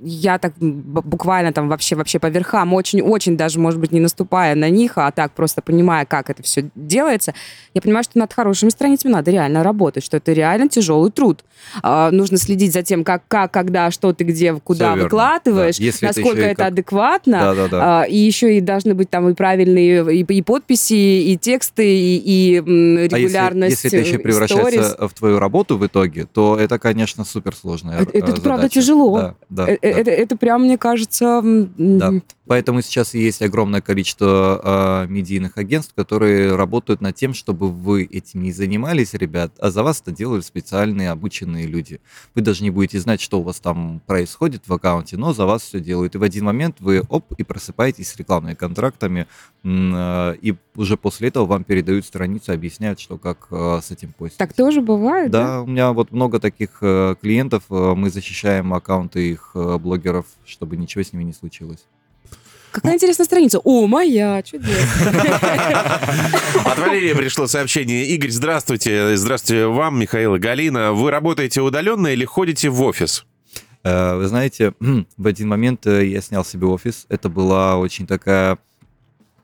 я 0.01 0.37
так 0.37 0.53
буквально 0.57 1.51
там 1.51 1.67
вообще, 1.67 1.95
вообще 1.95 2.19
по 2.19 2.27
верхам, 2.27 2.73
очень-очень 2.73 3.35
даже, 3.35 3.59
может 3.59 3.79
быть, 3.79 3.91
не 3.91 3.99
наступая 3.99 4.55
на 4.55 4.69
них, 4.69 4.93
а 4.95 5.11
так 5.11 5.33
просто 5.33 5.61
понимая, 5.61 6.05
как 6.05 6.29
это 6.29 6.41
все 6.41 6.69
делается, 6.75 7.33
я 7.73 7.81
понимаю, 7.81 8.03
что 8.03 8.17
над 8.17 8.31
хорошими 8.33 8.69
страницами 8.69 9.11
надо 9.11 9.31
реально 9.31 9.61
работать, 9.61 10.03
что 10.03 10.17
это 10.17 10.31
реально 10.31 10.69
тяжелый 10.69 11.11
труд. 11.11 11.43
А, 11.83 12.11
нужно 12.11 12.37
следить 12.37 12.71
за 12.71 12.81
тем, 12.81 13.03
как, 13.03 13.23
как, 13.27 13.51
когда, 13.51 13.91
что 13.91 14.13
ты 14.13 14.23
где, 14.23 14.53
куда 14.53 14.93
все 14.93 15.03
выкладываешь, 15.03 15.77
да. 15.77 16.07
насколько 16.07 16.39
это, 16.39 16.47
это 16.47 16.55
как... 16.55 16.67
адекватно. 16.67 17.39
Да, 17.39 17.55
да, 17.55 17.67
да. 17.67 18.01
А, 18.01 18.03
и 18.03 18.15
еще 18.15 18.57
и 18.57 18.61
должны 18.61 18.93
быть 18.93 19.09
там 19.09 19.27
и 19.27 19.33
правильные 19.33 20.15
и, 20.15 20.23
и 20.23 20.41
подписи, 20.41 20.93
и 20.93 21.37
тексты, 21.37 21.85
и, 21.85 22.17
и 22.17 22.55
регулярность. 22.55 23.83
А 23.83 23.87
если, 23.87 23.97
если 23.97 23.99
это 23.99 24.09
еще 24.09 24.19
превращается 24.19 24.97
stories. 24.97 25.07
в 25.09 25.13
твою 25.13 25.39
работу 25.39 25.77
в 25.77 25.85
итоге, 25.85 26.25
то 26.25 26.57
это, 26.57 26.79
конечно, 26.79 27.25
суперсложная 27.25 27.99
Это, 27.99 28.17
это 28.17 28.41
правда 28.41 28.69
тяжело. 28.69 29.17
Да, 29.17 29.35
да. 29.49 29.88
Это, 29.89 30.11
это 30.11 30.37
прям, 30.37 30.63
мне 30.63 30.77
кажется... 30.77 31.41
Да. 31.43 32.13
Поэтому 32.49 32.81
сейчас 32.81 33.13
есть 33.13 33.43
огромное 33.43 33.79
количество 33.79 35.03
э, 35.03 35.07
медийных 35.07 35.57
агентств, 35.59 35.93
которые 35.93 36.55
работают 36.55 36.99
над 36.99 37.15
тем, 37.15 37.35
чтобы 37.35 37.69
вы 37.69 38.05
этим 38.05 38.41
не 38.41 38.51
занимались, 38.51 39.13
ребят, 39.13 39.51
а 39.59 39.69
за 39.69 39.83
вас 39.83 40.01
это 40.01 40.11
делали 40.11 40.41
специальные 40.41 41.11
обученные 41.11 41.67
люди. 41.67 42.01
Вы 42.33 42.41
даже 42.41 42.63
не 42.63 42.71
будете 42.71 42.99
знать, 42.99 43.21
что 43.21 43.39
у 43.39 43.43
вас 43.43 43.59
там 43.59 44.01
происходит 44.07 44.63
в 44.67 44.73
аккаунте, 44.73 45.15
но 45.15 45.31
за 45.31 45.45
вас 45.45 45.61
все 45.61 45.79
делают. 45.79 46.15
И 46.15 46.17
в 46.17 46.23
один 46.23 46.45
момент 46.45 46.77
вы 46.79 47.03
оп, 47.07 47.31
и 47.37 47.43
просыпаетесь 47.43 48.09
с 48.09 48.15
рекламными 48.15 48.55
контрактами, 48.55 49.27
э, 49.63 50.35
и 50.41 50.55
уже 50.75 50.97
после 50.97 51.27
этого 51.27 51.45
вам 51.45 51.63
передают 51.63 52.03
страницу, 52.03 52.51
объясняют, 52.51 52.99
что 52.99 53.19
как 53.19 53.47
э, 53.51 53.79
с 53.83 53.91
этим 53.91 54.11
постить. 54.13 54.39
Так 54.39 54.53
тоже 54.53 54.81
бывает, 54.81 55.29
да? 55.29 55.45
Да, 55.45 55.61
у 55.61 55.67
меня 55.67 55.93
вот 55.93 56.11
много 56.11 56.39
таких 56.39 56.79
э, 56.81 57.15
клиентов, 57.21 57.65
э, 57.69 57.93
мы 57.95 58.09
защищаем 58.09 58.73
аккаунты 58.73 59.29
их 59.29 59.51
э, 59.53 59.77
блогеров, 59.79 60.25
чтобы 60.45 60.77
ничего 60.77 61.03
с 61.03 61.13
ними 61.13 61.23
не 61.23 61.33
случилось. 61.33 61.85
Какая 62.71 62.93
интересная 62.93 63.25
страница. 63.25 63.59
О, 63.63 63.87
моя, 63.87 64.43
чудесно. 64.43 65.11
От 66.65 66.77
Валерия 66.77 67.15
пришло 67.15 67.47
сообщение. 67.47 68.05
Игорь, 68.07 68.29
здравствуйте. 68.29 69.17
Здравствуйте 69.17 69.65
вам, 69.65 69.99
Михаил 69.99 70.35
и 70.35 70.39
Галина. 70.39 70.93
Вы 70.93 71.09
работаете 71.09 71.61
удаленно 71.61 72.07
или 72.07 72.25
ходите 72.25 72.69
в 72.69 72.81
офис? 72.83 73.25
Э, 73.83 74.15
вы 74.15 74.27
знаете, 74.27 74.73
в 75.17 75.27
один 75.27 75.47
момент 75.47 75.87
э, 75.87 76.05
я 76.05 76.21
снял 76.21 76.45
себе 76.45 76.67
офис. 76.67 77.05
Это 77.09 77.27
была 77.29 77.77
очень 77.77 78.05
такая 78.05 78.59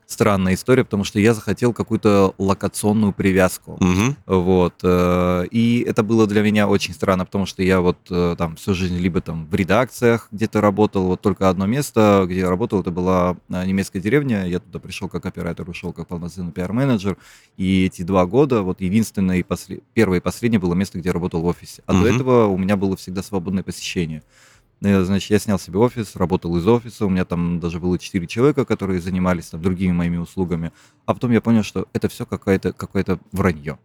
странная 0.06 0.54
история, 0.54 0.84
потому 0.84 1.04
что 1.04 1.18
я 1.18 1.34
захотел 1.34 1.72
какую-то 1.72 2.34
локационную 2.38 3.12
привязку. 3.12 3.72
Угу. 3.72 4.16
Вот. 4.26 4.74
Э, 4.82 5.46
и 5.50 5.84
это 5.86 6.02
было 6.02 6.26
для 6.26 6.42
меня 6.42 6.68
очень 6.68 6.94
странно, 6.94 7.24
потому 7.24 7.46
что 7.46 7.62
я 7.62 7.80
вот 7.80 7.98
э, 8.10 8.36
там 8.38 8.56
всю 8.56 8.74
жизнь 8.74 8.96
либо 8.98 9.20
там 9.20 9.46
в 9.46 9.54
редакциях 9.54 10.28
где-то 10.30 10.60
работал, 10.60 11.06
вот 11.06 11.20
только 11.20 11.48
одно 11.48 11.66
место, 11.66 12.24
где 12.26 12.40
я 12.40 12.48
работал, 12.48 12.80
это 12.80 12.92
была 12.92 13.36
э, 13.48 13.66
немецкая 13.66 14.00
деревня, 14.00 14.46
я 14.46 14.60
туда 14.60 14.78
пришел 14.78 15.08
как 15.08 15.26
оператор, 15.26 15.68
ушел 15.68 15.92
как 15.92 16.06
полноценный 16.06 16.52
пиар-менеджер, 16.52 17.16
и 17.56 17.86
эти 17.86 18.02
два 18.02 18.26
года, 18.26 18.62
вот 18.62 18.80
единственное 18.80 19.38
и 19.38 19.42
после... 19.42 19.80
первое 19.92 20.18
и 20.18 20.20
последнее 20.22 20.60
было 20.60 20.74
место, 20.74 20.98
где 20.98 21.08
я 21.08 21.12
работал 21.12 21.42
в 21.42 21.46
офисе. 21.46 21.82
А 21.86 21.92
угу. 21.92 22.02
до 22.02 22.08
этого 22.08 22.46
у 22.46 22.56
меня 22.56 22.76
было 22.76 22.96
всегда 22.96 23.22
свободное 23.22 23.64
посещение. 23.64 24.22
Ну, 24.80 25.04
значит, 25.04 25.30
я 25.30 25.38
снял 25.38 25.58
себе 25.58 25.78
офис, 25.78 26.16
работал 26.16 26.54
из 26.58 26.68
офиса, 26.68 27.06
у 27.06 27.08
меня 27.08 27.24
там 27.24 27.60
даже 27.60 27.80
было 27.80 27.98
4 27.98 28.26
человека, 28.26 28.66
которые 28.66 29.00
занимались 29.00 29.46
там 29.46 29.62
другими 29.62 29.92
моими 29.92 30.18
услугами. 30.18 30.70
А 31.06 31.14
потом 31.14 31.32
я 31.32 31.40
понял, 31.40 31.62
что 31.62 31.88
это 31.94 32.08
все 32.08 32.26
какое-то 32.26 32.74
какое 32.74 33.04
вранье. 33.32 33.78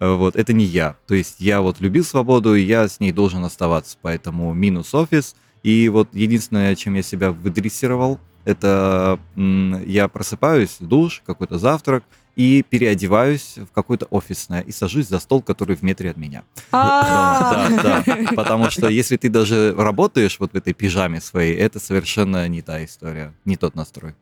Вот, 0.00 0.34
это 0.34 0.52
не 0.52 0.64
я. 0.64 0.96
То 1.06 1.14
есть 1.14 1.40
я 1.40 1.60
вот 1.60 1.80
любил 1.80 2.04
свободу, 2.04 2.56
и 2.56 2.62
я 2.62 2.88
с 2.88 2.98
ней 2.98 3.12
должен 3.12 3.44
оставаться. 3.44 3.96
Поэтому 4.02 4.52
минус 4.54 4.92
офис. 4.94 5.36
И 5.62 5.88
вот 5.88 6.08
единственное, 6.12 6.74
чем 6.74 6.94
я 6.94 7.02
себя 7.02 7.30
выдрессировал, 7.30 8.18
это 8.44 9.18
я 9.36 10.08
просыпаюсь, 10.08 10.76
душ, 10.80 11.22
какой-то 11.24 11.58
завтрак, 11.58 12.04
и 12.36 12.62
переодеваюсь 12.68 13.56
в 13.56 13.72
какое-то 13.72 14.06
офисное 14.06 14.60
и 14.60 14.72
сажусь 14.72 15.08
за 15.08 15.18
стол, 15.18 15.42
который 15.42 15.76
в 15.76 15.82
метре 15.82 16.10
от 16.10 16.16
меня. 16.16 16.42
А. 16.72 17.68
Да, 17.70 18.02
да. 18.04 18.16
Потому 18.34 18.70
что 18.70 18.88
если 18.88 19.16
ты 19.16 19.28
даже 19.28 19.74
работаешь 19.76 20.36
вот 20.40 20.52
в 20.52 20.56
этой 20.56 20.72
пижаме 20.72 21.20
своей, 21.20 21.56
это 21.56 21.78
совершенно 21.80 22.46
не 22.48 22.62
та 22.62 22.84
история, 22.84 23.32
не 23.44 23.56
тот 23.56 23.74
настрой. 23.74 24.14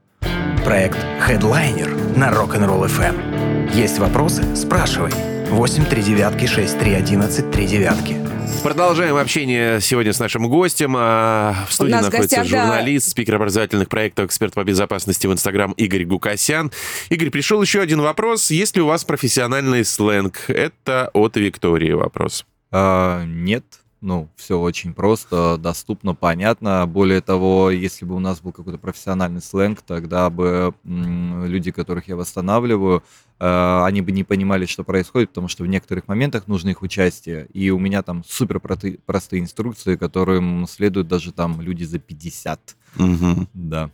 Проект 0.65 0.99
Headliner 1.27 2.17
на 2.17 2.31
Rock'n'Roll 2.31 2.87
FM. 2.87 3.75
Есть 3.75 3.99
вопросы? 3.99 4.45
Спрашивай. 4.55 5.13
8 5.51 5.85
3 5.87 6.03
девятки 6.03 6.47
6 6.47 6.79
3 6.79 6.95
11 6.95 7.51
3 7.51 7.67
девятки. 7.67 8.22
Продолжаем 8.63 9.17
общение 9.17 9.81
сегодня 9.81 10.13
с 10.13 10.21
нашим 10.21 10.49
гостем. 10.49 10.95
А, 10.97 11.67
в 11.69 11.73
студии 11.73 11.93
находится 11.93 12.37
гостях, 12.37 12.47
журналист, 12.47 13.07
да. 13.07 13.11
спикер 13.11 13.35
образовательных 13.35 13.89
проектов, 13.89 14.27
эксперт 14.27 14.55
по 14.55 14.63
безопасности 14.63 15.27
в 15.27 15.33
Инстаграм 15.33 15.73
Игорь 15.73 16.05
Гукасян. 16.05 16.71
Игорь, 17.09 17.31
пришел 17.31 17.61
еще 17.61 17.81
один 17.81 18.01
вопрос. 18.01 18.51
Есть 18.51 18.77
ли 18.77 18.83
у 18.83 18.87
вас 18.87 19.05
профессиональный 19.05 19.85
сленг? 19.85 20.45
Это 20.49 21.11
от 21.13 21.37
Виктории 21.37 21.93
вопрос. 21.93 22.47
А, 22.71 23.25
нет, 23.25 23.65
ну, 24.03 24.29
все 24.35 24.59
очень 24.59 24.95
просто, 24.95 25.57
доступно, 25.57 26.15
понятно. 26.15 26.87
Более 26.89 27.21
того, 27.21 27.71
если 27.71 28.05
бы 28.05 28.17
у 28.17 28.19
нас 28.19 28.41
был 28.41 28.51
какой-то 28.51 28.79
профессиональный 28.79 29.41
сленг, 29.41 29.81
тогда 29.81 30.29
бы 30.29 30.75
люди, 30.85 31.71
которых 31.71 32.09
я 32.09 32.17
восстанавливаю, 32.17 33.05
э, 33.39 33.83
они 33.85 34.01
бы 34.03 34.11
не 34.11 34.25
понимали, 34.25 34.67
что 34.67 34.83
происходит, 34.83 35.29
потому 35.31 35.47
что 35.47 35.63
в 35.63 35.69
некоторых 35.69 36.09
моментах 36.09 36.49
нужно 36.49 36.71
их 36.71 36.83
участие. 36.83 37.47
И 37.53 37.71
у 37.71 37.79
меня 37.79 38.03
там 38.03 38.25
супер 38.27 38.61
простые 38.61 39.41
инструкции, 39.41 39.95
которым 39.95 40.67
следуют 40.67 41.07
даже 41.07 41.33
там 41.33 41.61
люди 41.61 41.85
за 41.85 42.01
50. 42.01 42.77
Угу. 42.99 43.49
Да. 43.55 43.91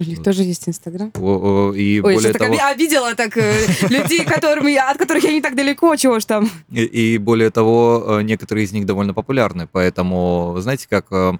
У 0.00 0.04
них 0.04 0.22
тоже 0.24 0.42
есть 0.42 0.68
Инстаграм? 0.68 1.10
И 1.10 2.00
Ой, 2.02 2.14
более 2.14 2.32
того... 2.32 2.56
так 2.56 2.72
обидела 2.72 3.14
так 3.14 3.36
э, 3.36 3.66
людей, 3.88 4.24
которым, 4.24 4.66
от 4.66 4.98
которых 4.98 5.22
я 5.22 5.32
не 5.32 5.40
так 5.40 5.54
далеко, 5.54 5.94
чего 5.94 6.18
ж 6.18 6.24
там. 6.24 6.50
И, 6.72 6.82
и 6.82 7.18
более 7.18 7.50
того, 7.50 8.18
э, 8.18 8.22
некоторые 8.22 8.64
из 8.64 8.72
них 8.72 8.86
довольно 8.86 9.14
популярны, 9.14 9.68
поэтому, 9.70 10.50
вы 10.52 10.62
знаете, 10.62 10.88
как 10.90 11.06
э, 11.12 11.34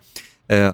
э, 0.49 0.73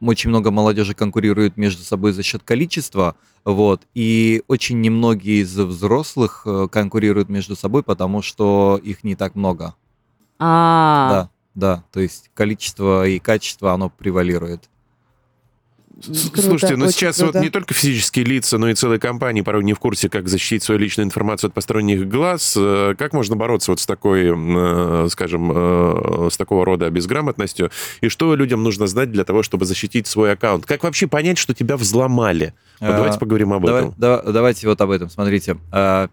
очень 0.00 0.30
много 0.30 0.50
молодежи 0.50 0.94
конкурирует 0.94 1.58
между 1.58 1.82
собой 1.82 2.12
за 2.12 2.22
счет 2.22 2.42
количества, 2.44 3.14
вот, 3.44 3.82
и 3.94 4.42
очень 4.48 4.80
немногие 4.80 5.42
из 5.42 5.54
взрослых 5.54 6.46
конкурируют 6.72 7.28
между 7.28 7.56
собой, 7.56 7.82
потому 7.82 8.22
что 8.22 8.80
их 8.82 9.04
не 9.04 9.16
так 9.16 9.34
много. 9.34 9.74
А, 10.38 11.10
Да, 11.10 11.30
да, 11.54 11.84
то 11.92 12.00
есть 12.00 12.30
количество 12.32 13.06
и 13.06 13.18
качество, 13.18 13.74
оно 13.74 13.90
превалирует. 13.90 14.69
Круто, 16.06 16.42
Слушайте, 16.42 16.76
ну 16.76 16.90
сейчас 16.90 17.18
круто. 17.18 17.38
вот 17.38 17.44
не 17.44 17.50
только 17.50 17.74
физические 17.74 18.24
лица, 18.24 18.56
но 18.56 18.70
и 18.70 18.74
целые 18.74 18.98
компании 18.98 19.42
порой 19.42 19.62
не 19.64 19.74
в 19.74 19.78
курсе, 19.78 20.08
как 20.08 20.28
защитить 20.28 20.62
свою 20.62 20.80
личную 20.80 21.06
информацию 21.06 21.48
от 21.48 21.54
посторонних 21.54 22.08
глаз. 22.08 22.54
Э, 22.58 22.94
как 22.96 23.12
можно 23.12 23.36
бороться 23.36 23.72
вот 23.72 23.80
с 23.80 23.86
такой, 23.86 24.32
э, 24.32 25.08
скажем, 25.10 25.52
э, 25.54 26.28
с 26.32 26.36
такого 26.38 26.64
рода 26.64 26.88
безграмотностью? 26.88 27.70
И 28.00 28.08
что 28.08 28.34
людям 28.34 28.62
нужно 28.62 28.86
знать 28.86 29.12
для 29.12 29.24
того, 29.24 29.42
чтобы 29.42 29.66
защитить 29.66 30.06
свой 30.06 30.32
аккаунт? 30.32 30.64
Как 30.64 30.82
вообще 30.84 31.06
понять, 31.06 31.36
что 31.36 31.54
тебя 31.54 31.76
взломали? 31.76 32.54
Вот 32.80 32.96
давайте 32.96 33.18
поговорим 33.18 33.52
об 33.52 33.66
давай, 33.66 33.82
этом. 33.82 33.94
Да, 33.98 34.22
давайте 34.22 34.66
вот 34.66 34.80
об 34.80 34.90
этом. 34.90 35.10
Смотрите, 35.10 35.58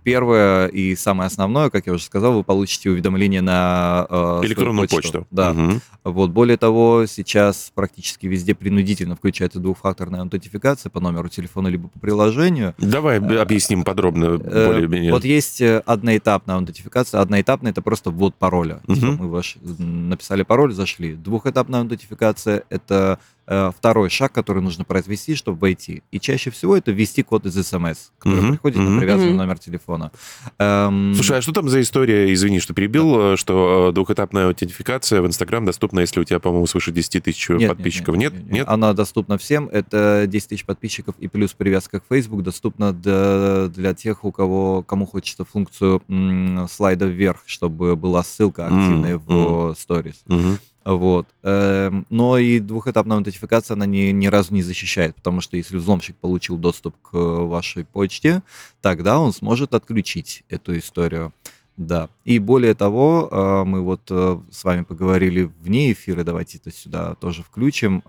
первое 0.03 0.67
и 0.67 0.97
самое 0.97 1.27
основное, 1.27 1.69
как 1.69 1.87
я 1.87 1.93
уже 1.93 2.03
сказал, 2.03 2.33
вы 2.33 2.43
получите 2.43 2.89
уведомление 2.89 3.39
на 3.39 4.05
электронную 4.43 4.89
почту. 4.89 5.19
почту. 5.19 5.27
Да. 5.31 5.51
Угу. 5.51 5.79
Вот 6.03 6.31
более 6.31 6.57
того, 6.57 7.05
сейчас 7.07 7.71
практически 7.73 8.27
везде 8.27 8.53
принудительно 8.53 9.15
включается 9.15 9.59
двух 9.59 9.76
двухфакторная 9.77 10.21
аутентификация 10.21 10.89
по 10.89 10.99
номеру 10.99 11.29
телефона 11.29 11.67
либо 11.67 11.87
по 11.87 11.99
приложению. 11.99 12.73
Давай 12.77 13.19
э, 13.19 13.39
объясним 13.39 13.83
подробно, 13.83 14.39
э, 14.43 14.67
более-менее. 14.67 15.11
Вот 15.11 15.23
есть 15.23 15.61
э, 15.61 15.81
одноэтапная 15.85 16.55
аутентификация. 16.55 17.21
Одноэтапная— 17.21 17.71
это 17.73 17.81
просто 17.81 18.09
ввод 18.09 18.35
пароля. 18.35 18.81
Угу. 18.87 19.05
Мы 19.05 19.29
ваш, 19.29 19.57
написали 19.77 20.43
пароль, 20.43 20.73
зашли. 20.73 21.13
Двухэтапная 21.13 21.81
аутентификация— 21.81 22.63
это 22.69 23.19
второй 23.47 24.09
шаг, 24.09 24.31
который 24.31 24.61
нужно 24.61 24.83
произвести, 24.83 25.35
чтобы 25.35 25.57
войти. 25.59 26.03
И 26.11 26.19
чаще 26.19 26.51
всего 26.51 26.77
это 26.77 26.91
ввести 26.91 27.23
код 27.23 27.45
из 27.45 27.53
смс, 27.53 28.11
который 28.19 28.41
mm-hmm. 28.41 28.51
приходит 28.51 28.77
mm-hmm. 28.77 28.89
на 28.89 28.99
привязанный 28.99 29.31
mm-hmm. 29.31 29.35
номер 29.35 29.59
телефона. 29.59 30.11
Эм... 30.59 31.13
Слушай, 31.15 31.39
а 31.39 31.41
что 31.41 31.53
там 31.53 31.69
за 31.69 31.81
история, 31.81 32.31
извини, 32.33 32.59
что 32.59 32.73
перебил, 32.73 33.17
да. 33.17 33.33
Э, 33.33 33.35
что 33.37 33.89
э, 33.89 33.93
двухэтапная 33.93 34.47
аутентификация 34.47 35.21
в 35.21 35.27
Инстаграм 35.27 35.65
доступна, 35.65 36.01
если 36.01 36.19
у 36.19 36.23
тебя, 36.23 36.39
по-моему, 36.39 36.67
свыше 36.67 36.91
10 36.91 37.23
тысяч 37.23 37.49
нет, 37.49 37.69
подписчиков? 37.69 38.15
Нет 38.15 38.27
нет, 38.33 38.43
нет, 38.43 38.51
нет? 38.51 38.67
Она 38.67 38.93
доступна 38.93 39.37
всем. 39.37 39.67
Это 39.69 40.25
10 40.27 40.49
тысяч 40.49 40.65
подписчиков 40.65 41.15
и 41.19 41.27
плюс 41.27 41.53
привязка 41.53 41.99
к 41.99 42.03
Facebook 42.09 42.43
доступна 42.43 42.93
для, 42.93 43.67
для 43.67 43.93
тех, 43.93 44.23
у 44.23 44.31
кого, 44.31 44.83
кому 44.83 45.05
хочется 45.05 45.45
функцию 45.45 46.01
м, 46.07 46.67
слайда 46.69 47.05
вверх, 47.05 47.43
чтобы 47.45 47.95
была 47.95 48.23
ссылка 48.23 48.65
активная 48.65 49.15
mm-hmm. 49.15 49.73
в 49.73 49.75
сторис. 49.79 50.23
Mm-hmm. 50.27 50.59
Вот. 50.87 51.27
Эм, 51.43 52.05
но 52.09 52.37
и 52.37 52.59
двухэтапная 52.59 53.17
аутентификация, 53.17 53.75
она 53.75 53.85
ни, 53.85 54.11
ни 54.11 54.27
разу 54.27 54.53
не 54.53 54.63
защищает, 54.63 55.15
потому 55.15 55.41
что 55.41 55.57
если 55.57 55.75
взломщик 55.75 56.15
получил 56.15 56.57
доступ 56.57 56.95
к 57.01 57.11
вашей 57.13 57.83
почте, 57.83 58.41
тогда 58.81 59.19
он 59.19 59.33
сможет 59.33 59.73
отключить 59.73 60.45
эту 60.47 60.77
историю. 60.77 61.33
Да. 61.75 62.07
И 62.23 62.39
более 62.39 62.73
того, 62.73 63.27
э, 63.29 63.63
мы 63.65 63.81
вот 63.81 63.99
э, 64.09 64.39
с 64.49 64.63
вами 64.63 64.83
поговорили 64.83 65.51
вне 65.59 65.91
эфира, 65.91 66.23
давайте 66.23 66.57
это 66.57 66.71
сюда 66.71 67.15
тоже 67.15 67.43
включим. 67.43 68.01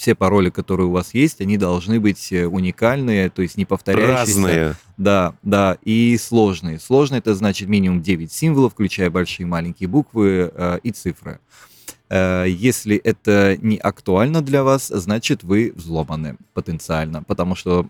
Э, 0.00 0.02
все 0.02 0.14
пароли, 0.14 0.50
которые 0.50 0.86
у 0.86 0.92
вас 0.92 1.14
есть, 1.14 1.40
они 1.40 1.58
должны 1.58 2.00
быть 2.00 2.32
уникальные, 2.32 3.28
то 3.30 3.42
есть 3.42 3.56
не 3.56 3.64
повторяющиеся. 3.64 4.18
Разные. 4.18 4.74
Да, 4.96 5.34
да, 5.42 5.76
и 5.82 6.16
сложные. 6.18 6.78
Сложные 6.78 7.18
это 7.18 7.34
значит 7.34 7.68
минимум 7.68 8.00
9 8.00 8.32
символов, 8.32 8.72
включая 8.72 9.10
большие 9.10 9.44
и 9.44 9.48
маленькие 9.48 9.88
буквы 9.88 10.50
э, 10.54 10.78
и 10.82 10.90
цифры. 10.90 11.38
Э, 12.08 12.46
если 12.48 12.96
это 12.96 13.56
не 13.60 13.76
актуально 13.76 14.40
для 14.42 14.64
вас, 14.64 14.88
значит 14.88 15.42
вы 15.42 15.72
взломаны 15.74 16.36
потенциально, 16.54 17.22
потому 17.22 17.54
что 17.54 17.86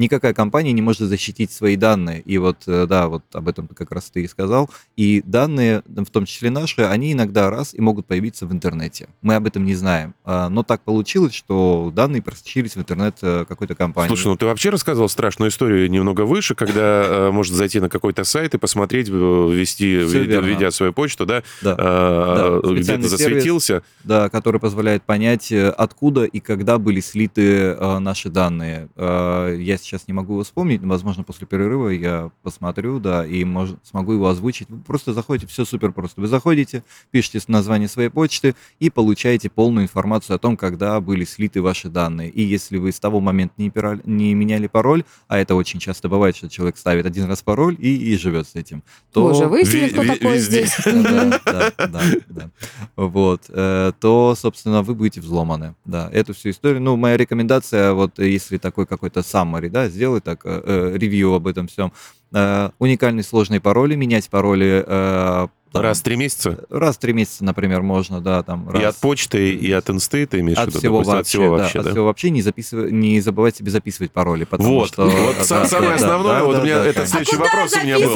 никакая 0.00 0.34
компания 0.34 0.72
не 0.72 0.82
может 0.82 1.02
защитить 1.02 1.52
свои 1.52 1.76
данные. 1.76 2.20
И 2.22 2.38
вот, 2.38 2.64
э, 2.66 2.86
да, 2.86 3.08
вот 3.08 3.22
об 3.32 3.46
этом 3.46 3.68
как 3.68 3.92
раз 3.92 4.10
ты 4.10 4.22
и 4.22 4.28
сказал. 4.28 4.68
И 4.96 5.22
данные, 5.24 5.82
в 5.86 6.06
том 6.06 6.24
числе 6.24 6.50
наши, 6.50 6.82
они 6.82 7.12
иногда 7.12 7.50
раз 7.50 7.74
и 7.74 7.80
могут 7.80 8.06
появиться 8.06 8.46
в 8.46 8.52
интернете. 8.52 9.08
Мы 9.22 9.36
об 9.36 9.46
этом 9.46 9.64
не 9.64 9.74
знаем. 9.74 10.14
А, 10.24 10.48
но 10.48 10.62
так 10.62 10.82
получилось, 10.82 11.34
что 11.34 11.92
данные 11.94 12.22
просочились 12.22 12.74
в 12.74 12.78
интернет 12.78 13.18
э, 13.22 13.44
какой-то 13.46 13.74
компании. 13.74 14.08
Слушай, 14.08 14.28
ну 14.28 14.36
ты 14.36 14.46
вообще 14.46 14.70
рассказывал 14.70 15.08
страшную 15.08 15.50
историю 15.50 15.88
немного 15.90 16.22
выше, 16.22 16.54
когда 16.54 17.04
э, 17.04 17.30
может 17.30 17.54
зайти 17.54 17.78
на 17.78 17.88
какой-то 17.88 18.24
сайт 18.24 18.54
и 18.54 18.58
посмотреть, 18.58 19.08
ввести, 19.08 19.96
введя 19.96 20.70
свою 20.70 20.92
почту, 20.92 21.26
да, 21.26 21.42
да. 21.62 21.76
А, 21.78 22.60
да. 22.64 22.72
где-то 22.72 23.08
засветился. 23.08 23.66
Сервис, 23.66 23.84
да, 24.04 24.28
который 24.30 24.60
позволяет 24.60 25.02
понять, 25.02 25.52
откуда 25.52 26.24
и 26.24 26.40
когда 26.40 26.78
были 26.78 27.00
слиты 27.00 27.76
наши 27.76 28.30
данные. 28.30 28.88
Я 28.96 29.76
сейчас 29.76 29.89
не 30.06 30.14
могу 30.14 30.34
его 30.34 30.42
вспомнить, 30.42 30.82
возможно, 30.82 31.24
после 31.24 31.46
перерыва 31.46 31.88
я 31.88 32.30
посмотрю, 32.42 33.00
да, 33.00 33.26
и 33.26 33.44
мож, 33.44 33.70
смогу 33.82 34.12
его 34.12 34.28
озвучить. 34.28 34.68
Вы 34.68 34.78
просто 34.78 35.12
заходите, 35.12 35.46
все 35.46 35.64
супер 35.64 35.92
просто. 35.92 36.20
Вы 36.20 36.26
заходите, 36.26 36.84
пишете 37.10 37.40
название 37.48 37.88
своей 37.88 38.08
почты 38.08 38.54
и 38.78 38.90
получаете 38.90 39.50
полную 39.50 39.84
информацию 39.84 40.36
о 40.36 40.38
том, 40.38 40.56
когда 40.56 41.00
были 41.00 41.24
слиты 41.24 41.62
ваши 41.62 41.88
данные. 41.88 42.30
И 42.30 42.42
если 42.42 42.78
вы 42.78 42.92
с 42.92 43.00
того 43.00 43.20
момента 43.20 43.54
не, 43.58 43.70
пирали, 43.70 44.00
не 44.04 44.34
меняли 44.34 44.66
пароль, 44.66 45.04
а 45.28 45.38
это 45.38 45.54
очень 45.54 45.80
часто 45.80 46.08
бывает, 46.08 46.36
что 46.36 46.48
человек 46.48 46.76
ставит 46.76 47.06
один 47.06 47.24
раз 47.24 47.42
пароль 47.42 47.76
и, 47.78 47.96
и 47.96 48.16
живет 48.16 48.46
с 48.48 48.54
этим, 48.54 48.82
то... 49.12 49.26
Уже 49.26 49.46
выяснили, 49.46 49.88
кто 49.88 50.04
такой 50.04 50.38
здесь. 50.38 50.76
Да, 51.00 51.72
да, 51.78 52.02
да. 52.28 52.50
Вот. 52.96 53.44
Э, 53.48 53.92
то, 53.98 54.34
собственно, 54.36 54.82
вы 54.82 54.94
будете 54.94 55.20
взломаны. 55.20 55.74
Да, 55.84 56.08
эту 56.12 56.34
всю 56.34 56.50
историю. 56.50 56.80
Ну, 56.80 56.96
моя 56.96 57.16
рекомендация, 57.16 57.92
вот 57.92 58.18
если 58.18 58.58
такой 58.58 58.86
какой-то 58.86 59.20
summary, 59.20 59.68
да, 59.68 59.79
сделать 59.88 60.24
так, 60.24 60.40
э, 60.44 60.62
э, 60.64 60.98
ревью 60.98 61.34
об 61.34 61.46
этом 61.46 61.66
всем. 61.68 61.92
Э, 62.32 62.70
уникальные 62.78 63.24
сложные 63.24 63.60
пароли, 63.60 63.94
менять 63.94 64.28
пароли 64.28 64.84
э, 64.86 65.48
там, 65.72 65.82
раз 65.82 66.00
в 66.00 66.02
три 66.02 66.16
месяца? 66.16 66.64
Раз 66.70 66.96
в 66.96 66.98
три 66.98 67.12
месяца, 67.12 67.44
например, 67.44 67.82
можно, 67.82 68.20
да. 68.20 68.42
Там, 68.42 68.68
раз... 68.68 68.82
И 68.82 68.84
от 68.84 68.96
почты, 68.96 69.52
и 69.52 69.70
от 69.70 69.88
инсты 69.90 70.26
ты 70.26 70.40
имеешь 70.40 70.58
от 70.58 70.64
в 70.64 70.68
виду? 70.68 70.78
Всего 70.78 70.98
допустим, 70.98 71.14
вообще, 71.14 71.20
от 71.20 71.26
всего 71.26 71.50
вообще, 71.50 71.78
да? 71.78 71.80
От 71.80 71.92
всего 71.92 72.06
вообще 72.06 72.30
не, 72.30 72.42
записывай, 72.42 72.92
не 72.92 73.20
забывайте 73.20 73.58
себе 73.58 73.70
записывать 73.70 74.10
пароли, 74.10 74.44
потому 74.44 74.74
вот, 74.74 74.88
что... 74.88 75.08
Вот, 75.08 75.36
да, 75.48 75.66
самое 75.66 75.90
да, 75.90 75.94
основное, 75.94 76.38
да, 76.38 76.44
вот 76.44 76.52
да, 76.54 76.60
у 76.60 76.64
меня 76.64 76.78
да, 76.78 76.86
это 76.86 77.06
следующий 77.06 77.36
а 77.36 77.38
вопрос 77.38 77.72
у 77.74 77.84
меня 77.84 77.98
был. 77.98 78.14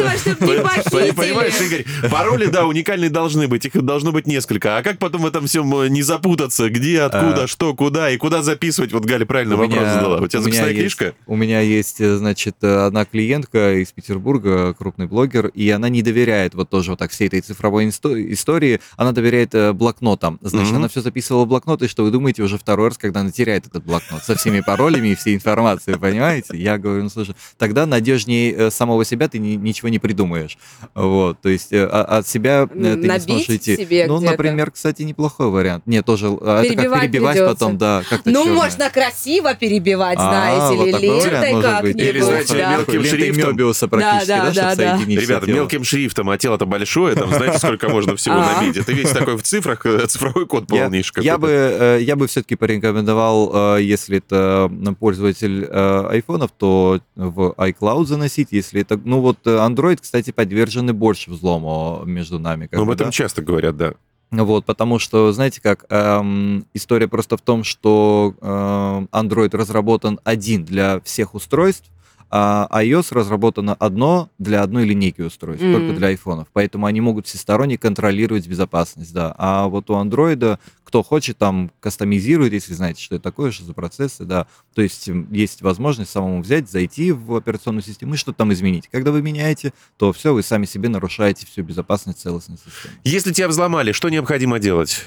Понимаешь, 1.14 1.60
Игорь, 1.60 1.84
пароли, 2.10 2.46
да, 2.46 2.66
уникальные 2.66 3.10
должны 3.10 3.46
быть, 3.48 3.64
их 3.66 3.82
должно 3.82 4.12
быть 4.12 4.26
несколько. 4.26 4.76
А 4.76 4.82
как 4.82 4.98
потом 4.98 5.22
в 5.22 5.26
этом 5.26 5.46
всем 5.46 5.74
э, 5.80 5.88
не 5.88 6.02
запутаться? 6.02 6.68
Где, 6.68 7.02
откуда, 7.02 7.44
а... 7.44 7.46
что, 7.46 7.74
куда 7.74 8.10
и 8.10 8.16
куда 8.16 8.42
записывать? 8.42 8.92
Вот 8.92 9.04
Галя 9.04 9.26
правильно 9.26 9.56
вопрос 9.56 9.78
задала. 9.78 10.20
У 10.20 10.26
тебя 10.26 10.42
записная 10.42 10.74
книжка? 10.74 11.14
У 11.26 11.36
меня 11.36 11.60
есть, 11.60 12.00
э, 12.00 12.16
значит, 12.16 12.62
одна 12.62 13.04
клиентка 13.04 13.74
из 13.74 13.92
Петербурга, 13.92 14.74
крупный 14.74 15.06
блогер, 15.06 15.48
и 15.48 15.70
она 15.70 15.88
не 15.88 16.02
доверяет 16.02 16.54
вот 16.54 16.70
тоже 16.70 16.90
вот 16.90 16.98
так 16.98 17.10
всей 17.10 17.28
этой 17.28 17.43
цифровой 17.44 17.88
истории 17.88 18.80
она 18.96 19.12
доверяет 19.12 19.54
э, 19.54 19.72
блокнотам. 19.72 20.38
Значит, 20.40 20.72
mm-hmm. 20.72 20.76
она 20.76 20.88
все 20.88 21.00
записывала 21.00 21.44
в 21.44 21.48
блокнот, 21.48 21.82
и 21.82 21.88
что 21.88 22.04
вы 22.04 22.10
думаете 22.10 22.42
уже 22.42 22.58
второй 22.58 22.88
раз, 22.88 22.98
когда 22.98 23.20
она 23.20 23.30
теряет 23.30 23.66
этот 23.66 23.84
блокнот 23.84 24.22
со 24.22 24.36
всеми 24.36 24.60
паролями 24.60 25.08
и 25.08 25.14
всей 25.14 25.34
информацией, 25.34 25.96
понимаете? 25.98 26.56
Я 26.56 26.78
говорю, 26.78 27.04
ну 27.04 27.10
слушай, 27.10 27.34
тогда 27.58 27.86
надежнее 27.86 28.52
э, 28.52 28.70
самого 28.70 29.04
себя 29.04 29.28
ты 29.28 29.38
ни, 29.38 29.54
ничего 29.54 29.88
не 29.88 29.98
придумаешь. 29.98 30.58
Вот, 30.94 31.40
то 31.40 31.48
есть 31.48 31.72
э, 31.72 31.84
а, 31.84 32.18
от 32.18 32.28
себя 32.28 32.66
ты 32.66 32.78
Набить 32.78 33.04
не 33.04 33.18
сможешь 33.20 33.50
идти. 33.50 33.76
Себе 33.76 34.06
ну, 34.06 34.20
например, 34.20 34.70
кстати, 34.70 35.02
неплохой 35.02 35.50
вариант. 35.50 35.86
Нет, 35.86 36.04
тоже 36.04 36.28
перебивать 36.28 36.66
это 36.66 36.82
как 36.82 37.00
перебивать 37.02 37.36
придется. 37.36 37.54
потом, 37.54 37.78
да. 37.78 38.02
Как-то 38.08 38.30
ну, 38.30 38.44
черное. 38.44 38.62
можно 38.62 38.90
красиво 38.90 39.54
перебивать, 39.54 40.18
а, 40.18 40.28
знаете, 40.28 40.76
вот 40.76 40.88
или 40.88 41.06
лентой 41.06 41.62
как-нибудь. 41.62 42.00
Или, 42.00 42.20
знаете, 42.20 42.54
да. 42.54 42.76
мелким 42.76 43.04
шрифтом. 43.04 43.50
Мебиуса 43.50 43.88
практически, 43.88 44.28
да, 44.28 44.44
да, 44.44 44.52
да, 44.52 44.74
да, 44.74 44.98
да. 44.98 45.04
Ребята, 45.06 45.46
мелким 45.46 45.84
шрифтом, 45.84 46.30
а 46.30 46.38
тело-то 46.38 46.66
большое, 46.66 47.14
там 47.14 47.30
знаете, 47.34 47.58
сколько 47.58 47.88
можно 47.88 48.16
всего 48.16 48.36
а. 48.36 48.60
набить. 48.60 48.76
Это 48.76 48.92
весь 48.92 49.10
такой 49.10 49.36
в 49.36 49.42
цифрах, 49.42 49.84
э, 49.86 50.06
цифровой 50.06 50.46
код 50.46 50.66
полнейший. 50.66 51.22
Я, 51.22 51.32
я 51.32 51.38
бы, 51.38 51.48
э, 51.48 51.98
я 52.02 52.16
бы 52.16 52.26
все-таки 52.26 52.56
порекомендовал, 52.56 53.76
э, 53.76 53.82
если 53.82 54.18
это 54.18 54.70
пользователь 54.98 55.64
айфонов, 55.64 56.50
то 56.56 57.00
в 57.16 57.54
iCloud 57.56 58.06
заносить. 58.06 58.48
Если 58.50 58.80
это, 58.80 59.00
ну 59.04 59.20
вот 59.20 59.38
Android, 59.46 59.98
кстати, 60.00 60.30
подвержены 60.30 60.92
больше 60.92 61.30
взлому 61.30 62.02
между 62.04 62.38
нами. 62.38 62.68
Ну, 62.72 62.82
об 62.82 62.90
этом 62.90 63.06
да? 63.06 63.12
часто 63.12 63.42
говорят, 63.42 63.76
да. 63.76 63.94
Вот, 64.30 64.64
потому 64.64 64.98
что, 64.98 65.32
знаете 65.32 65.60
как, 65.60 65.84
эм, 65.90 66.66
история 66.74 67.08
просто 67.08 67.36
в 67.36 67.40
том, 67.40 67.62
что 67.62 68.34
э, 68.40 69.06
Android 69.12 69.56
разработан 69.56 70.18
один 70.24 70.64
для 70.64 71.00
всех 71.00 71.34
устройств, 71.34 71.90
а 72.36 72.68
iOS 72.82 73.14
разработано 73.14 73.74
одно 73.74 74.28
для 74.38 74.64
одной 74.64 74.84
линейки 74.84 75.20
устройств, 75.20 75.64
mm-hmm. 75.64 75.72
только 75.72 75.96
для 75.96 76.08
айфонов. 76.08 76.48
Поэтому 76.52 76.86
они 76.86 77.00
могут 77.00 77.28
всесторонне 77.28 77.78
контролировать 77.78 78.48
безопасность, 78.48 79.12
да. 79.12 79.32
А 79.38 79.68
вот 79.68 79.88
у 79.88 79.94
андроида, 79.94 80.58
кто 80.82 81.04
хочет, 81.04 81.38
там 81.38 81.70
кастомизирует, 81.78 82.52
если 82.52 82.74
знаете, 82.74 83.00
что 83.00 83.14
это 83.14 83.22
такое, 83.22 83.52
что 83.52 83.64
за 83.64 83.72
процессы, 83.72 84.24
да. 84.24 84.48
То 84.74 84.82
есть 84.82 85.08
есть 85.30 85.62
возможность 85.62 86.10
самому 86.10 86.42
взять, 86.42 86.68
зайти 86.68 87.12
в 87.12 87.36
операционную 87.36 87.84
систему 87.84 88.14
и 88.14 88.16
что-то 88.16 88.38
там 88.38 88.52
изменить. 88.52 88.88
Когда 88.90 89.12
вы 89.12 89.22
меняете, 89.22 89.72
то 89.96 90.12
все, 90.12 90.34
вы 90.34 90.42
сами 90.42 90.64
себе 90.64 90.88
нарушаете 90.88 91.46
всю 91.46 91.62
безопасность 91.62 92.18
целостной 92.18 92.58
системы. 92.58 92.94
Если 93.04 93.32
тебя 93.32 93.46
взломали, 93.46 93.92
что 93.92 94.08
необходимо 94.08 94.58
делать? 94.58 95.04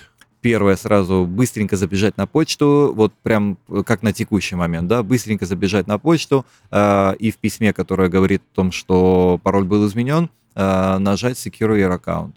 Первое 0.47 0.77
сразу 0.77 1.25
быстренько 1.25 1.75
забежать 1.75 2.15
на 2.15 2.25
почту, 2.25 2.93
вот 2.95 3.13
прям 3.21 3.57
э, 3.67 3.83
как 3.85 4.01
на 4.01 4.13
текущий 4.13 4.55
момент, 4.55 4.87
да, 4.87 5.03
быстренько 5.03 5.45
забежать 5.45 5.87
на 5.87 5.97
почту 5.97 6.45
э, 6.71 7.15
и 7.19 7.31
в 7.31 7.37
письме, 7.37 7.73
которое 7.73 8.07
говорит 8.07 8.41
о 8.53 8.55
том, 8.55 8.71
что 8.71 9.41
пароль 9.43 9.65
был 9.65 9.85
изменен, 9.87 10.29
э, 10.55 10.97
нажать 10.99 11.35
Secure 11.35 11.75
Your 11.75 11.99
Account 11.99 12.35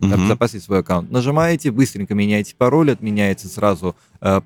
угу. 0.00 0.14
обезопасить 0.14 0.62
свой 0.62 0.80
аккаунт. 0.80 1.10
Нажимаете, 1.10 1.70
быстренько 1.70 2.14
меняете 2.14 2.54
пароль, 2.56 2.90
отменяется 2.90 3.48
сразу 3.48 3.94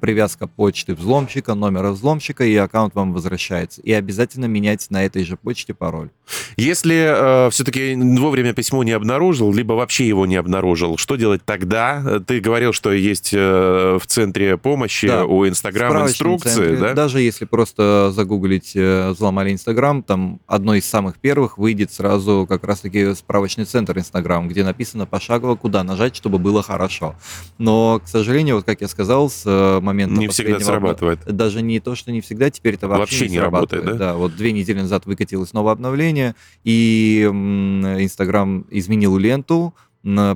привязка 0.00 0.46
почты 0.46 0.94
взломщика, 0.94 1.54
номера 1.54 1.90
взломщика, 1.90 2.44
и 2.44 2.56
аккаунт 2.56 2.94
вам 2.94 3.12
возвращается. 3.12 3.82
И 3.82 3.92
обязательно 3.92 4.46
меняйте 4.46 4.86
на 4.90 5.04
этой 5.04 5.24
же 5.24 5.36
почте 5.36 5.74
пароль. 5.74 6.10
Если 6.56 7.46
э, 7.46 7.50
все-таки 7.50 7.94
вовремя 7.94 8.54
письмо 8.54 8.82
не 8.82 8.92
обнаружил, 8.92 9.52
либо 9.52 9.74
вообще 9.74 10.08
его 10.08 10.26
не 10.26 10.36
обнаружил, 10.36 10.96
что 10.96 11.16
делать 11.16 11.42
тогда? 11.44 12.20
Ты 12.26 12.40
говорил, 12.40 12.72
что 12.72 12.92
есть 12.92 13.30
э, 13.32 13.98
в 14.00 14.06
центре 14.06 14.56
помощи 14.56 15.06
да. 15.06 15.24
у 15.24 15.46
Инстаграма 15.46 16.06
инструкции, 16.06 16.50
центре, 16.50 16.76
да? 16.76 16.94
Даже 16.94 17.20
если 17.20 17.44
просто 17.44 18.10
загуглить 18.14 18.72
э, 18.74 19.10
«взломали 19.10 19.52
Инстаграм», 19.52 20.02
там 20.02 20.40
одно 20.46 20.74
из 20.74 20.86
самых 20.86 21.18
первых 21.18 21.58
выйдет 21.58 21.92
сразу 21.92 22.46
как 22.48 22.64
раз-таки 22.64 23.14
справочный 23.14 23.64
центр 23.64 23.98
Инстаграм, 23.98 24.48
где 24.48 24.64
написано 24.64 25.06
пошагово 25.06 25.56
куда 25.56 25.84
нажать, 25.84 26.16
чтобы 26.16 26.38
было 26.38 26.62
хорошо. 26.62 27.14
Но, 27.58 28.00
к 28.04 28.08
сожалению, 28.08 28.56
вот 28.56 28.64
как 28.64 28.80
я 28.80 28.88
сказал, 28.88 29.28
с 29.28 29.44
момента 29.80 30.18
Не 30.18 30.28
всегда 30.28 30.60
срабатывает. 30.60 31.20
Даже 31.24 31.62
не 31.62 31.80
то, 31.80 31.94
что 31.94 32.12
не 32.12 32.20
всегда, 32.20 32.50
теперь 32.50 32.74
это 32.74 32.88
вообще, 32.88 33.00
вообще 33.00 33.28
не, 33.28 33.32
не 33.32 33.40
работает. 33.40 33.84
Да? 33.84 33.92
да, 33.94 34.14
вот 34.14 34.36
две 34.36 34.52
недели 34.52 34.80
назад 34.80 35.06
выкатилось 35.06 35.52
новое 35.52 35.72
обновление, 35.72 36.34
и 36.64 37.22
Инстаграм 37.24 38.66
изменил 38.70 39.16
ленту, 39.16 39.74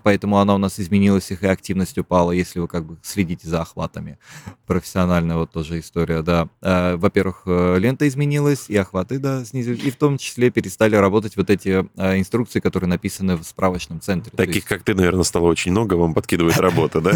поэтому 0.03 0.39
она 0.39 0.55
у 0.55 0.59
нас 0.59 0.81
изменилась, 0.81 1.31
их 1.31 1.43
и 1.43 1.47
активность 1.47 1.97
упала, 1.99 2.33
если 2.33 2.59
вы 2.59 2.69
как 2.69 2.85
бы 2.85 2.97
следите 3.03 3.49
за 3.49 3.63
охватами. 3.63 4.19
Профессиональная 4.67 5.37
вот 5.37 5.53
тоже 5.53 5.79
история, 5.79 6.23
да. 6.23 6.49
Э, 6.63 6.97
во-первых, 6.97 7.43
э, 7.47 7.79
лента 7.79 8.09
изменилась, 8.09 8.67
и 8.69 8.77
охваты, 8.77 9.19
да, 9.19 9.45
снизились, 9.45 9.83
и 9.85 9.91
в 9.91 9.97
том 9.97 10.19
числе 10.19 10.51
перестали 10.51 10.97
работать 10.97 11.37
вот 11.37 11.51
эти 11.51 11.87
э, 11.97 12.19
инструкции, 12.19 12.61
которые 12.61 12.89
написаны 12.89 13.37
в 13.37 13.45
справочном 13.45 14.01
центре. 14.01 14.33
Таких, 14.37 14.57
есть... 14.57 14.67
как 14.67 14.83
ты, 14.83 14.95
наверное, 14.95 15.25
стало 15.25 15.47
очень 15.47 15.71
много, 15.71 15.95
вам 15.95 16.15
подкидывает 16.15 16.57
работа, 16.61 17.01
да? 17.01 17.13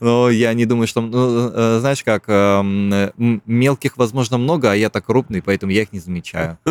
Ну, 0.00 0.28
я 0.28 0.54
не 0.54 0.66
думаю, 0.66 0.86
что... 0.86 1.00
Ну, 1.00 1.80
знаешь 1.80 2.02
как, 2.04 2.24
эм, 2.28 3.12
мелких, 3.46 3.96
возможно, 3.96 4.38
много, 4.38 4.72
а 4.72 4.74
я 4.74 4.90
так 4.90 5.06
крупный, 5.06 5.42
поэтому 5.42 5.72
я 5.72 5.82
их 5.82 5.92
не 5.92 6.00
замечаю. 6.00 6.58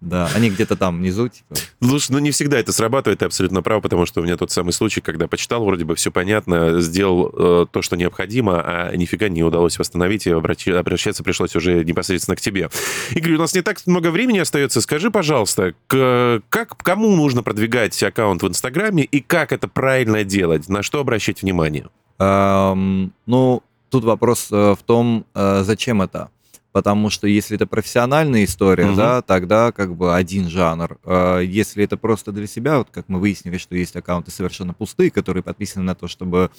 Да, 0.00 0.28
они 0.34 0.50
где-то 0.50 0.76
там 0.76 0.98
внизу, 0.98 1.28
типа. 1.28 1.56
Слушай, 1.82 2.12
ну 2.12 2.18
не 2.18 2.30
всегда 2.30 2.58
это 2.58 2.72
срабатывает, 2.72 3.18
ты 3.18 3.24
абсолютно 3.24 3.62
прав, 3.62 3.82
потому 3.82 4.06
что 4.06 4.20
у 4.20 4.24
меня 4.24 4.35
тот 4.36 4.50
самый 4.50 4.72
случай, 4.72 5.00
когда 5.00 5.28
почитал, 5.28 5.64
вроде 5.64 5.84
бы 5.84 5.94
все 5.94 6.10
понятно, 6.10 6.80
сделал 6.80 7.30
э, 7.32 7.66
то, 7.70 7.82
что 7.82 7.96
необходимо, 7.96 8.60
а 8.60 8.96
нифига 8.96 9.28
не 9.28 9.42
удалось 9.42 9.78
восстановить, 9.78 10.26
и 10.26 10.30
обращ... 10.30 10.68
обращаться 10.68 11.22
пришлось 11.22 11.54
уже 11.56 11.84
непосредственно 11.84 12.36
к 12.36 12.40
тебе. 12.40 12.70
Игорь, 13.10 13.34
у 13.34 13.38
нас 13.38 13.54
не 13.54 13.62
так 13.62 13.78
много 13.86 14.10
времени 14.10 14.38
остается. 14.38 14.80
Скажи, 14.80 15.10
пожалуйста, 15.10 15.74
к... 15.86 16.42
как, 16.48 16.76
кому 16.76 17.14
нужно 17.14 17.42
продвигать 17.42 18.00
аккаунт 18.02 18.42
в 18.42 18.48
Инстаграме 18.48 19.04
и 19.04 19.20
как 19.20 19.52
это 19.52 19.68
правильно 19.68 20.24
делать? 20.24 20.68
На 20.68 20.82
что 20.82 21.00
обращать 21.00 21.42
внимание? 21.42 21.88
Um, 22.18 23.10
ну, 23.26 23.62
тут 23.90 24.04
вопрос 24.04 24.48
э, 24.50 24.74
в 24.74 24.82
том, 24.84 25.26
э, 25.34 25.62
зачем 25.64 26.00
это 26.00 26.30
потому 26.76 27.08
что 27.08 27.26
если 27.26 27.56
это 27.56 27.66
профессиональная 27.66 28.44
история, 28.44 28.88
угу. 28.88 28.96
да, 28.96 29.22
тогда 29.22 29.72
как 29.72 29.96
бы 29.96 30.14
один 30.14 30.50
жанр. 30.50 30.98
А 31.04 31.38
если 31.38 31.82
это 31.82 31.96
просто 31.96 32.32
для 32.32 32.46
себя, 32.46 32.76
вот 32.76 32.88
как 32.90 33.08
мы 33.08 33.18
выяснили, 33.18 33.56
что 33.56 33.74
есть 33.74 33.96
аккаунты 33.96 34.30
совершенно 34.30 34.74
пустые, 34.74 35.10
которые 35.10 35.42
подписаны 35.42 35.86
на 35.86 35.94
то, 35.94 36.06
чтобы 36.06 36.50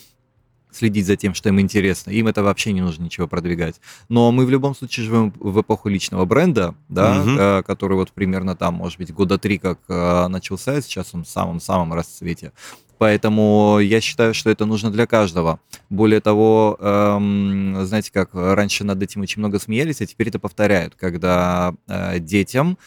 следить 0.71 1.05
за 1.05 1.17
тем, 1.17 1.35
что 1.35 1.49
им 1.49 1.59
интересно. 1.59 2.09
Им 2.09 2.27
это 2.27 2.41
вообще 2.41 2.73
не 2.73 2.81
нужно 2.81 3.03
ничего 3.03 3.27
продвигать. 3.27 3.79
Но 4.09 4.31
мы 4.31 4.47
в 4.47 4.49
любом 4.49 4.75
случае 4.75 5.05
живем 5.05 5.33
в 5.39 5.61
эпоху 5.61 5.87
личного 5.87 6.25
бренда, 6.25 6.73
да, 6.89 7.21
угу. 7.21 7.29
э, 7.29 7.61
который 7.61 7.93
вот 7.93 8.11
примерно 8.11 8.55
там, 8.55 8.73
может 8.73 8.97
быть, 8.97 9.13
года 9.13 9.37
три 9.37 9.59
как 9.59 9.77
э, 9.87 10.27
начался, 10.29 10.81
сейчас 10.81 11.13
он 11.13 11.25
в 11.25 11.29
самом-самом 11.29 11.93
расцвете. 11.93 12.53
Поэтому 12.97 13.79
я 13.79 14.01
считаю, 14.01 14.33
что 14.33 14.49
это 14.49 14.65
нужно 14.65 14.91
для 14.91 15.05
каждого. 15.05 15.59
Более 15.89 16.19
того, 16.19 16.77
эм, 16.79 17.85
знаете, 17.85 18.11
как 18.11 18.29
раньше 18.33 18.83
над 18.83 19.01
этим 19.01 19.21
очень 19.21 19.39
много 19.39 19.59
смеялись, 19.59 20.01
а 20.01 20.05
теперь 20.05 20.29
это 20.29 20.39
повторяют, 20.39 20.95
когда 20.95 21.73
э, 21.87 22.19
детям 22.19 22.77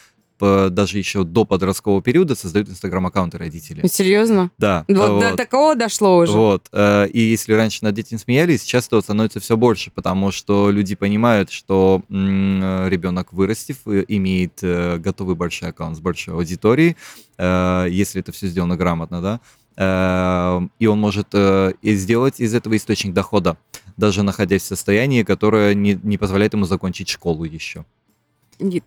даже 0.41 0.97
еще 0.97 1.23
до 1.23 1.45
подросткового 1.45 2.01
периода 2.01 2.35
создают 2.35 2.69
инстаграм-аккаунты 2.69 3.37
родители. 3.37 3.85
Серьезно? 3.87 4.51
Да. 4.57 4.85
Вот, 4.87 5.09
вот 5.09 5.19
до 5.21 5.35
такого 5.35 5.75
дошло 5.75 6.17
уже. 6.17 6.31
Вот. 6.31 6.67
Э, 6.71 7.07
и 7.07 7.19
если 7.19 7.53
раньше 7.53 7.83
над 7.83 7.97
этим 7.97 8.17
смеялись, 8.17 8.63
сейчас 8.63 8.87
это 8.87 9.01
становится 9.01 9.39
все 9.39 9.55
больше, 9.55 9.91
потому 9.91 10.31
что 10.31 10.71
люди 10.71 10.95
понимают, 10.95 11.51
что 11.51 12.01
ребенок, 12.09 13.33
вырастив, 13.33 13.77
э, 13.85 14.03
имеет 14.07 14.59
э, 14.63 14.97
готовый 14.97 15.35
большой 15.35 15.69
аккаунт 15.69 15.97
с 15.97 15.99
большой 15.99 16.33
аудиторией, 16.33 16.95
если 17.37 18.19
это 18.19 18.31
все 18.31 18.47
сделано 18.47 18.77
грамотно, 18.77 19.21
да, 19.21 19.39
и 19.77 20.87
он 20.87 20.99
может 20.99 21.33
сделать 21.81 22.39
из 22.39 22.53
этого 22.53 22.75
источник 22.75 23.13
дохода, 23.13 23.57
даже 23.97 24.23
находясь 24.23 24.63
в 24.63 24.65
состоянии, 24.65 25.23
которое 25.23 25.73
не, 25.73 25.99
не 26.03 26.17
позволяет 26.17 26.53
ему 26.53 26.65
закончить 26.65 27.09
школу 27.09 27.45
еще. 27.45 27.85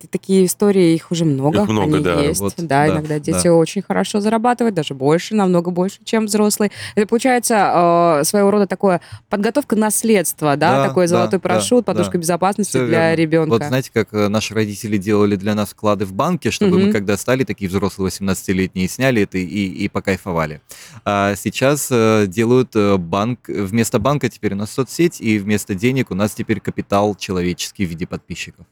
Такие 0.09 0.45
истории, 0.45 0.93
их 0.93 1.11
уже 1.11 1.25
много. 1.25 1.63
Их 1.63 1.69
много, 1.69 1.95
Они 1.95 2.03
да. 2.03 2.21
Есть. 2.21 2.39
Вот, 2.39 2.53
да, 2.57 2.85
да, 2.85 2.87
иногда 2.87 3.19
дети 3.19 3.43
да. 3.43 3.53
очень 3.53 3.81
хорошо 3.81 4.21
зарабатывают, 4.21 4.75
даже 4.75 4.93
больше, 4.93 5.35
намного 5.35 5.71
больше, 5.71 5.99
чем 6.03 6.25
взрослые. 6.25 6.71
Это 6.95 7.07
получается 7.07 8.19
э, 8.21 8.23
своего 8.23 8.51
рода 8.51 8.67
такое 8.67 9.01
подготовка 9.29 9.75
наследства, 9.75 10.55
да, 10.55 10.77
да 10.77 10.87
такой 10.87 11.07
золотой 11.07 11.39
да, 11.39 11.43
парашют, 11.43 11.85
да, 11.85 11.93
подушка 11.93 12.13
да. 12.13 12.19
безопасности 12.19 12.77
Все 12.77 12.85
для 12.85 13.09
верно. 13.09 13.21
ребенка. 13.21 13.49
Вот 13.49 13.63
знаете, 13.63 13.91
как 13.93 14.13
э, 14.13 14.27
наши 14.27 14.53
родители 14.53 14.97
делали 14.97 15.35
для 15.35 15.55
нас 15.55 15.69
вклады 15.69 16.05
в 16.05 16.13
банке, 16.13 16.51
чтобы 16.51 16.77
угу. 16.77 16.85
мы, 16.85 16.91
когда 16.91 17.17
стали 17.17 17.43
такие 17.43 17.69
взрослые 17.69 18.09
18-летние, 18.11 18.87
сняли 18.87 19.23
это 19.23 19.37
и, 19.37 19.43
и 19.43 19.89
покайфовали. 19.89 20.61
А 21.03 21.35
сейчас 21.35 21.89
э, 21.91 22.25
делают 22.27 22.75
э, 22.75 22.97
банк, 22.97 23.47
вместо 23.47 23.99
банка 23.99 24.29
теперь 24.29 24.53
у 24.53 24.57
нас 24.57 24.71
соцсеть, 24.71 25.19
и 25.21 25.37
вместо 25.37 25.75
денег 25.75 26.11
у 26.11 26.15
нас 26.15 26.33
теперь 26.33 26.59
капитал 26.59 27.15
человеческий 27.15 27.85
в 27.85 27.89
виде 27.89 28.07
подписчиков. 28.07 28.65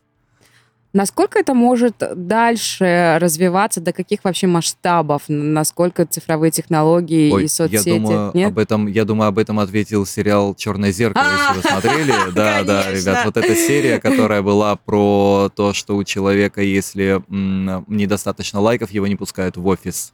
Насколько 0.93 1.39
это 1.39 1.56
может 1.56 1.95
дальше 2.15 3.17
развиваться, 3.19 3.82
до 3.82 3.93
каких 3.93 4.23
вообще 4.23 4.45
масштабов, 4.45 5.23
насколько 5.27 6.06
цифровые 6.06 6.51
технологии 6.51 7.32
Ой, 7.32 7.45
и 7.45 7.47
соцсети? 7.47 7.89
Я 7.89 7.95
думаю, 7.95 8.32
Нет? 8.36 8.49
об 8.49 8.60
этом, 8.60 8.86
я 8.86 9.03
думаю, 9.03 9.29
об 9.29 9.39
этом 9.39 9.60
ответил 9.60 10.06
сериал 10.06 10.53
«Черное 10.53 10.91
зеркало», 10.91 11.25
если 11.32 11.56
вы 11.56 11.67
смотрели. 11.67 12.13
Да, 12.34 12.63
да, 12.63 12.91
ребят, 12.91 13.25
вот 13.25 13.38
эта 13.38 13.56
серия, 13.56 13.99
которая 13.99 14.43
была 14.43 14.75
про 14.75 15.49
то, 15.56 15.73
что 15.73 15.95
у 15.95 16.03
человека, 16.03 16.62
если 16.62 17.23
недостаточно 17.27 18.60
лайков, 18.60 18.91
его 18.91 19.08
не 19.08 19.15
пускают 19.15 19.58
в 19.58 19.65
офис. 19.65 20.13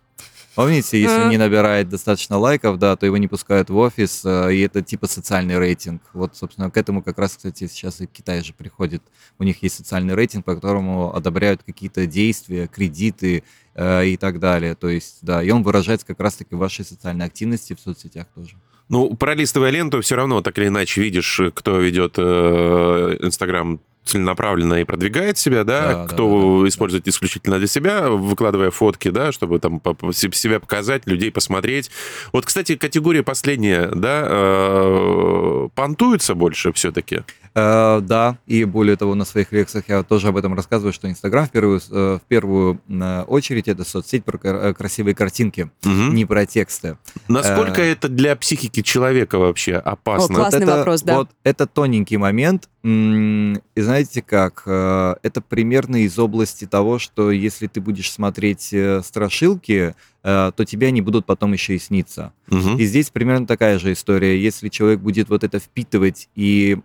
Помните, 0.55 1.01
если 1.01 1.29
не 1.29 1.37
набирает 1.37 1.89
достаточно 1.89 2.37
лайков, 2.37 2.79
да, 2.79 2.95
то 2.95 3.05
его 3.05 3.17
не 3.17 3.27
пускают 3.27 3.69
в 3.69 3.77
офис, 3.77 4.23
э, 4.25 4.53
и 4.53 4.61
это 4.61 4.81
типа 4.81 5.07
социальный 5.07 5.57
рейтинг. 5.57 6.01
Вот, 6.13 6.35
собственно, 6.35 6.69
к 6.69 6.77
этому 6.77 7.01
как 7.03 7.17
раз, 7.17 7.37
кстати, 7.37 7.67
сейчас 7.67 8.01
и 8.01 8.07
Китай 8.07 8.43
же 8.43 8.53
приходит. 8.53 9.03
У 9.37 9.43
них 9.43 9.61
есть 9.63 9.75
социальный 9.75 10.15
рейтинг, 10.15 10.45
по 10.45 10.55
которому 10.55 11.15
одобряют 11.15 11.63
какие-то 11.63 12.05
действия, 12.07 12.67
кредиты 12.67 13.43
э, 13.75 14.07
и 14.07 14.17
так 14.17 14.39
далее. 14.39 14.75
То 14.75 14.89
есть, 14.89 15.19
да, 15.21 15.43
и 15.43 15.51
он 15.51 15.63
выражается 15.63 16.05
как 16.05 16.19
раз-таки 16.19 16.55
в 16.55 16.57
вашей 16.57 16.83
социальной 16.83 17.25
активности 17.25 17.73
в 17.73 17.79
соцсетях 17.79 18.27
тоже. 18.35 18.55
Ну, 18.89 19.15
пролистывая 19.15 19.69
ленту, 19.69 20.01
все 20.01 20.15
равно 20.15 20.41
так 20.41 20.57
или 20.57 20.67
иначе 20.67 21.01
видишь, 21.01 21.39
кто 21.53 21.79
ведет 21.79 22.15
э, 22.17 23.17
Инстаграм 23.21 23.79
целенаправленно 24.09 24.75
и 24.75 24.83
продвигает 24.83 25.37
себя, 25.37 25.63
да, 25.63 25.93
да 25.93 26.07
кто 26.07 26.57
да, 26.57 26.63
да, 26.63 26.69
использует 26.69 27.03
да. 27.03 27.11
исключительно 27.11 27.57
для 27.57 27.67
себя, 27.67 28.09
выкладывая 28.09 28.71
фотки, 28.71 29.09
да, 29.09 29.31
чтобы 29.31 29.59
там 29.59 29.81
себя 30.11 30.59
показать, 30.59 31.05
людей 31.05 31.31
посмотреть. 31.31 31.91
Вот, 32.33 32.45
кстати, 32.45 32.75
категория 32.75 33.23
последняя, 33.23 33.89
да, 33.93 34.25
э, 34.27 35.69
понтуется 35.75 36.35
больше 36.35 36.73
все-таки? 36.73 37.23
Э, 37.55 37.99
да, 38.01 38.37
и 38.45 38.63
более 38.63 38.95
того, 38.95 39.15
на 39.15 39.25
своих 39.25 39.51
лекциях 39.51 39.85
я 39.87 40.03
тоже 40.03 40.27
об 40.27 40.37
этом 40.37 40.53
рассказываю, 40.53 40.93
что 40.93 41.09
Инстаграм 41.09 41.45
в 41.45 41.51
первую, 41.51 41.81
э, 41.89 42.19
в 42.23 42.27
первую 42.27 42.79
э, 42.87 43.23
очередь 43.23 43.67
это 43.67 43.83
соцсеть 43.83 44.23
про 44.23 44.73
красивые 44.73 45.15
картинки, 45.15 45.69
угу. 45.83 45.91
не 45.91 46.25
про 46.25 46.45
тексты. 46.45 46.97
Насколько 47.27 47.81
э, 47.81 47.91
это 47.91 48.07
для 48.07 48.35
психики 48.35 48.81
человека 48.81 49.39
вообще 49.39 49.75
опасно? 49.75 50.35
О, 50.35 50.37
классный 50.37 50.59
вот 50.59 50.69
это, 50.69 50.77
вопрос, 50.77 51.01
да. 51.01 51.17
Вот 51.17 51.29
это 51.43 51.67
тоненький 51.67 52.17
момент, 52.17 52.69
и 52.83 53.81
знаете 53.81 53.98
как, 54.21 54.63
это 54.65 55.41
примерно 55.47 56.03
из 56.03 56.17
области 56.17 56.65
того, 56.65 56.99
что 56.99 57.31
если 57.31 57.67
ты 57.67 57.81
будешь 57.81 58.11
смотреть 58.11 58.73
страшилки, 59.03 59.95
Э, 60.18 60.18
то 60.21 60.53
тебе 60.65 60.87
они 60.87 61.01
будут 61.01 61.25
потом 61.25 61.53
еще 61.53 61.75
и 61.75 61.79
сниться. 61.79 62.33
Угу. 62.49 62.77
И 62.77 62.85
здесь 62.85 63.09
примерно 63.09 63.47
такая 63.47 63.79
же 63.79 63.93
история. 63.93 64.41
Если 64.41 64.69
человек 64.69 64.99
будет 64.99 65.29
вот 65.29 65.43
это 65.43 65.59
впитывать 65.59 66.29
и 66.35 66.77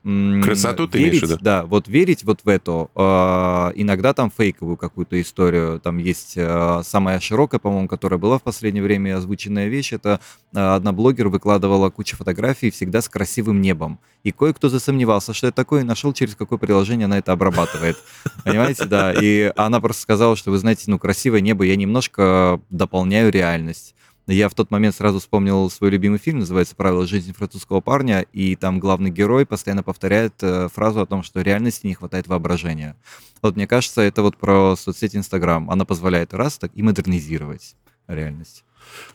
Красоту 0.42 0.86
ты 0.86 0.98
верить, 0.98 1.22
имеешь, 1.24 1.28
да? 1.40 1.60
да, 1.60 1.66
вот 1.66 1.88
верить 1.88 2.24
вот 2.24 2.40
в 2.44 2.48
это, 2.48 2.88
э, 2.94 3.72
иногда 3.80 4.14
там 4.14 4.30
фейковую 4.30 4.76
какую-то 4.76 5.20
историю, 5.20 5.80
там 5.80 5.98
есть 5.98 6.34
э, 6.36 6.82
самая 6.84 7.20
широкая, 7.20 7.58
по-моему, 7.58 7.88
которая 7.88 8.18
была 8.18 8.38
в 8.38 8.42
последнее 8.42 8.82
время 8.82 9.16
озвученная 9.16 9.68
вещь, 9.68 9.92
это 9.92 10.20
одна 10.52 10.92
блогер 10.92 11.28
выкладывала 11.28 11.90
кучу 11.90 12.16
фотографий 12.16 12.70
всегда 12.70 13.00
с 13.00 13.08
красивым 13.08 13.60
небом. 13.60 13.98
И 14.24 14.32
кое-кто 14.32 14.70
засомневался, 14.70 15.34
что 15.34 15.48
это 15.48 15.56
такое, 15.56 15.82
и 15.82 15.84
нашел, 15.84 16.14
через 16.14 16.34
какое 16.34 16.58
приложение 16.58 17.04
она 17.04 17.18
это 17.18 17.32
обрабатывает. 17.32 17.98
Понимаете, 18.44 18.86
да. 18.86 19.12
И 19.12 19.52
она 19.54 19.80
просто 19.80 20.00
сказала, 20.00 20.34
что, 20.34 20.50
вы 20.50 20.56
знаете, 20.56 20.84
ну, 20.86 20.98
красивое 20.98 21.42
небо, 21.42 21.64
я 21.64 21.76
немножко 21.76 22.60
дополняю 22.70 23.23
реальность. 23.30 23.94
Я 24.26 24.48
в 24.48 24.54
тот 24.54 24.70
момент 24.70 24.94
сразу 24.94 25.20
вспомнил 25.20 25.68
свой 25.68 25.90
любимый 25.90 26.18
фильм, 26.18 26.38
называется 26.38 26.74
«Правила 26.74 27.06
жизни 27.06 27.32
французского 27.32 27.82
парня», 27.82 28.24
и 28.32 28.56
там 28.56 28.80
главный 28.80 29.10
герой 29.10 29.44
постоянно 29.44 29.82
повторяет 29.82 30.34
э, 30.40 30.68
фразу 30.72 31.02
о 31.02 31.06
том, 31.06 31.22
что 31.22 31.42
реальности 31.42 31.86
не 31.86 31.94
хватает 31.94 32.26
воображения. 32.26 32.96
Вот 33.42 33.56
мне 33.56 33.66
кажется, 33.66 34.00
это 34.00 34.22
вот 34.22 34.38
про 34.38 34.76
соцсеть 34.76 35.14
Инстаграм. 35.14 35.70
Она 35.70 35.84
позволяет 35.84 36.32
раз 36.32 36.56
так 36.56 36.70
и 36.74 36.82
модернизировать 36.82 37.76
реальность. 38.08 38.64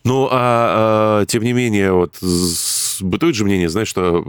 Ну, 0.04 0.28
а, 0.32 1.22
а 1.22 1.26
тем 1.26 1.43
не 1.43 1.54
менее, 1.54 1.91
вот 1.91 2.17
бытует 3.02 3.36
же 3.36 3.46
мнение, 3.46 3.70
знаешь, 3.70 3.88
что 3.88 4.26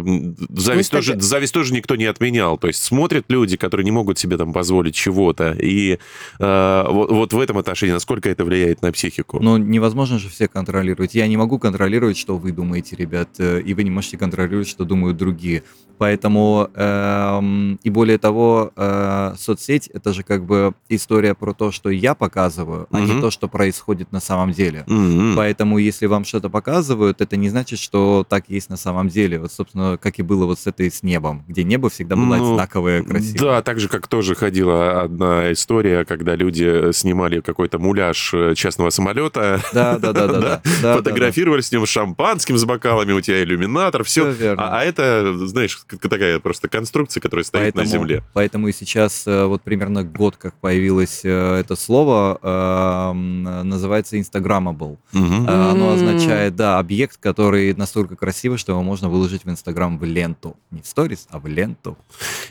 зависть, 0.50 0.90
тоже, 0.90 1.20
зависть 1.20 1.54
тоже 1.54 1.72
никто 1.72 1.96
не 1.96 2.06
отменял. 2.06 2.58
То 2.58 2.68
есть 2.68 2.82
смотрят 2.82 3.24
люди, 3.28 3.56
которые 3.56 3.84
не 3.84 3.90
могут 3.90 4.18
себе 4.18 4.36
там 4.36 4.52
позволить 4.52 4.94
чего-то. 4.94 5.52
И 5.52 5.98
э, 6.38 6.84
вот, 6.88 7.10
вот 7.10 7.32
в 7.32 7.38
этом 7.38 7.58
отношении, 7.58 7.92
насколько 7.92 8.28
это 8.28 8.44
влияет 8.44 8.82
на 8.82 8.92
психику? 8.92 9.38
Ну, 9.40 9.56
невозможно 9.56 10.18
же 10.18 10.28
все 10.28 10.48
контролировать. 10.48 11.14
Я 11.14 11.26
не 11.26 11.36
могу 11.36 11.58
контролировать, 11.58 12.16
что 12.16 12.36
вы 12.36 12.52
думаете, 12.52 12.96
ребят, 12.96 13.28
э, 13.38 13.60
и 13.60 13.74
вы 13.74 13.84
не 13.84 13.90
можете 13.90 14.18
контролировать, 14.18 14.68
что 14.68 14.84
думают 14.84 15.16
другие. 15.16 15.62
Поэтому, 16.00 16.70
э, 16.74 17.40
и 17.82 17.90
более 17.90 18.16
того, 18.16 18.72
э, 18.74 19.34
соцсеть— 19.38 19.86
это 19.92 20.14
же 20.14 20.22
как 20.22 20.46
бы 20.46 20.72
история 20.88 21.34
про 21.34 21.52
то, 21.52 21.70
что 21.72 21.90
я 21.90 22.14
показываю, 22.14 22.86
а 22.90 22.96
угу. 22.96 23.06
не 23.06 23.20
то, 23.20 23.30
что 23.30 23.48
происходит 23.48 24.10
на 24.10 24.20
самом 24.20 24.52
деле. 24.52 24.84
Угу. 24.86 25.36
Поэтому, 25.36 25.76
если 25.76 26.06
вам 26.06 26.24
что-то 26.24 26.48
показывают, 26.48 27.20
это 27.20 27.36
не 27.36 27.50
значит, 27.50 27.78
что 27.78 28.24
так 28.26 28.44
есть 28.48 28.59
на 28.68 28.76
самом 28.76 29.08
деле. 29.08 29.38
Вот, 29.38 29.52
собственно, 29.52 29.98
как 30.00 30.18
и 30.18 30.22
было 30.22 30.46
вот 30.46 30.58
с 30.58 30.66
этой 30.66 30.90
с 30.90 31.02
небом, 31.02 31.44
где 31.48 31.64
небо 31.64 31.90
всегда 31.90 32.16
было 32.16 32.36
ну, 32.36 32.52
одинаковое, 32.52 33.02
красивое. 33.02 33.40
Да, 33.40 33.62
так 33.62 33.80
же, 33.80 33.88
как 33.88 34.06
тоже 34.08 34.34
ходила 34.34 35.02
одна 35.02 35.52
история, 35.52 36.04
когда 36.04 36.34
люди 36.34 36.92
снимали 36.92 37.40
какой-то 37.40 37.78
муляж 37.78 38.32
э, 38.34 38.54
частного 38.54 38.90
самолета. 38.90 39.60
Да, 39.72 39.98
да, 39.98 40.12
да, 40.12 40.26
да. 40.26 40.62
да 40.82 40.96
Фотографировали 40.96 41.60
с 41.60 41.72
ним 41.72 41.86
шампанским, 41.86 42.58
с 42.58 42.64
бокалами, 42.64 43.12
у 43.12 43.20
тебя 43.20 43.42
иллюминатор, 43.42 44.04
все. 44.04 44.34
А, 44.56 44.80
а 44.80 44.84
это, 44.84 45.46
знаешь, 45.46 45.80
такая 46.00 46.38
просто 46.40 46.68
конструкция, 46.68 47.20
которая 47.20 47.44
стоит 47.44 47.74
на 47.74 47.84
земле. 47.84 48.22
Поэтому 48.32 48.68
и 48.68 48.72
сейчас 48.72 49.26
э, 49.26 49.44
вот 49.44 49.62
примерно 49.62 50.04
год, 50.04 50.36
как 50.36 50.54
появилось 50.54 51.20
э, 51.24 51.60
это 51.60 51.76
слово, 51.76 52.38
эм, 52.42 53.42
называется 53.68 54.16
Instagrammable. 54.16 54.98
Оно 55.12 55.92
означает, 55.92 56.56
да, 56.56 56.78
объект, 56.78 57.16
который 57.18 57.74
настолько 57.74 58.16
красивый, 58.16 58.49
что 58.58 58.72
его 58.72 58.82
можно 58.82 59.08
выложить 59.08 59.44
в 59.44 59.50
Инстаграм 59.50 59.98
в 59.98 60.04
ленту. 60.04 60.56
Не 60.70 60.82
в 60.82 60.86
сторис, 60.86 61.26
а 61.30 61.38
в 61.38 61.46
ленту. 61.46 61.96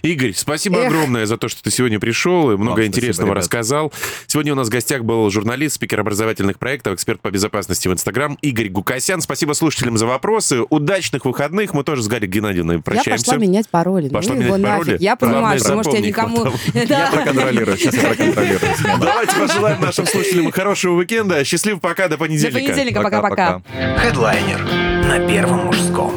Игорь, 0.02 0.34
спасибо 0.36 0.80
Эх. 0.80 0.88
огромное 0.88 1.26
за 1.26 1.38
то, 1.38 1.48
что 1.48 1.64
ты 1.64 1.72
сегодня 1.72 2.00
пришел 2.00 2.52
и 2.52 2.58
много 2.58 2.80
Вам 2.80 2.88
интересного 2.88 3.30
спасибо, 3.30 3.36
рассказал. 3.36 3.94
Сегодня 4.28 4.54
у 4.54 4.56
нас 4.56 4.68
в 4.68 4.72
гостях 4.72 5.04
был 5.04 5.30
журналист, 5.30 5.76
спикер 5.76 6.00
образовательных 6.00 6.60
проектов, 6.60 6.94
эксперт 6.94 7.22
по 7.22 7.32
безопасности 7.32 7.88
в 7.88 7.94
Инстаграм 7.94 8.38
Игорь 8.42 8.70
Гукасян. 8.70 9.22
Спасибо 9.22 9.54
слушателям 9.54 9.98
за 9.98 10.06
вопросы. 10.06 10.62
Удачных 10.70 11.26
выходных. 11.26 11.74
Мы 11.74 11.84
тоже 11.84 12.04
с 12.04 12.08
Гарри 12.08 12.28
Геннадьевной 12.28 12.82
прощаемся. 12.82 13.10
Я 13.12 13.18
пошла 13.18 13.38
менять 13.38 13.70
пароли. 13.70 14.10
Пошла 14.10 14.36
ну, 14.36 14.42
менять 14.42 14.62
пароли? 14.62 14.98
Я 15.00 15.16
понимаю, 15.16 15.60
что 15.60 15.96
я 15.96 16.02
никому... 16.02 16.48
Я 16.74 17.12
проконтролирую, 17.12 17.78
сейчас 17.78 17.96
я 17.96 18.02
проконтролирую. 18.02 18.72
Давайте 19.00 19.36
пожелаем 19.36 19.82
нашим 19.82 20.06
слушателям 20.06 20.52
хорошего 20.52 20.96
уикенда. 20.96 21.44
Счастливо, 21.44 21.80
пока, 21.80 22.08
до 22.08 22.18
понедельника. 22.18 22.60
До 22.60 22.66
понедельника, 22.66 23.02
пока-пока. 23.02 23.62
Хедлайнер 23.98 24.99
на 25.10 25.18
Первом 25.28 25.66
мужском. 25.66 26.14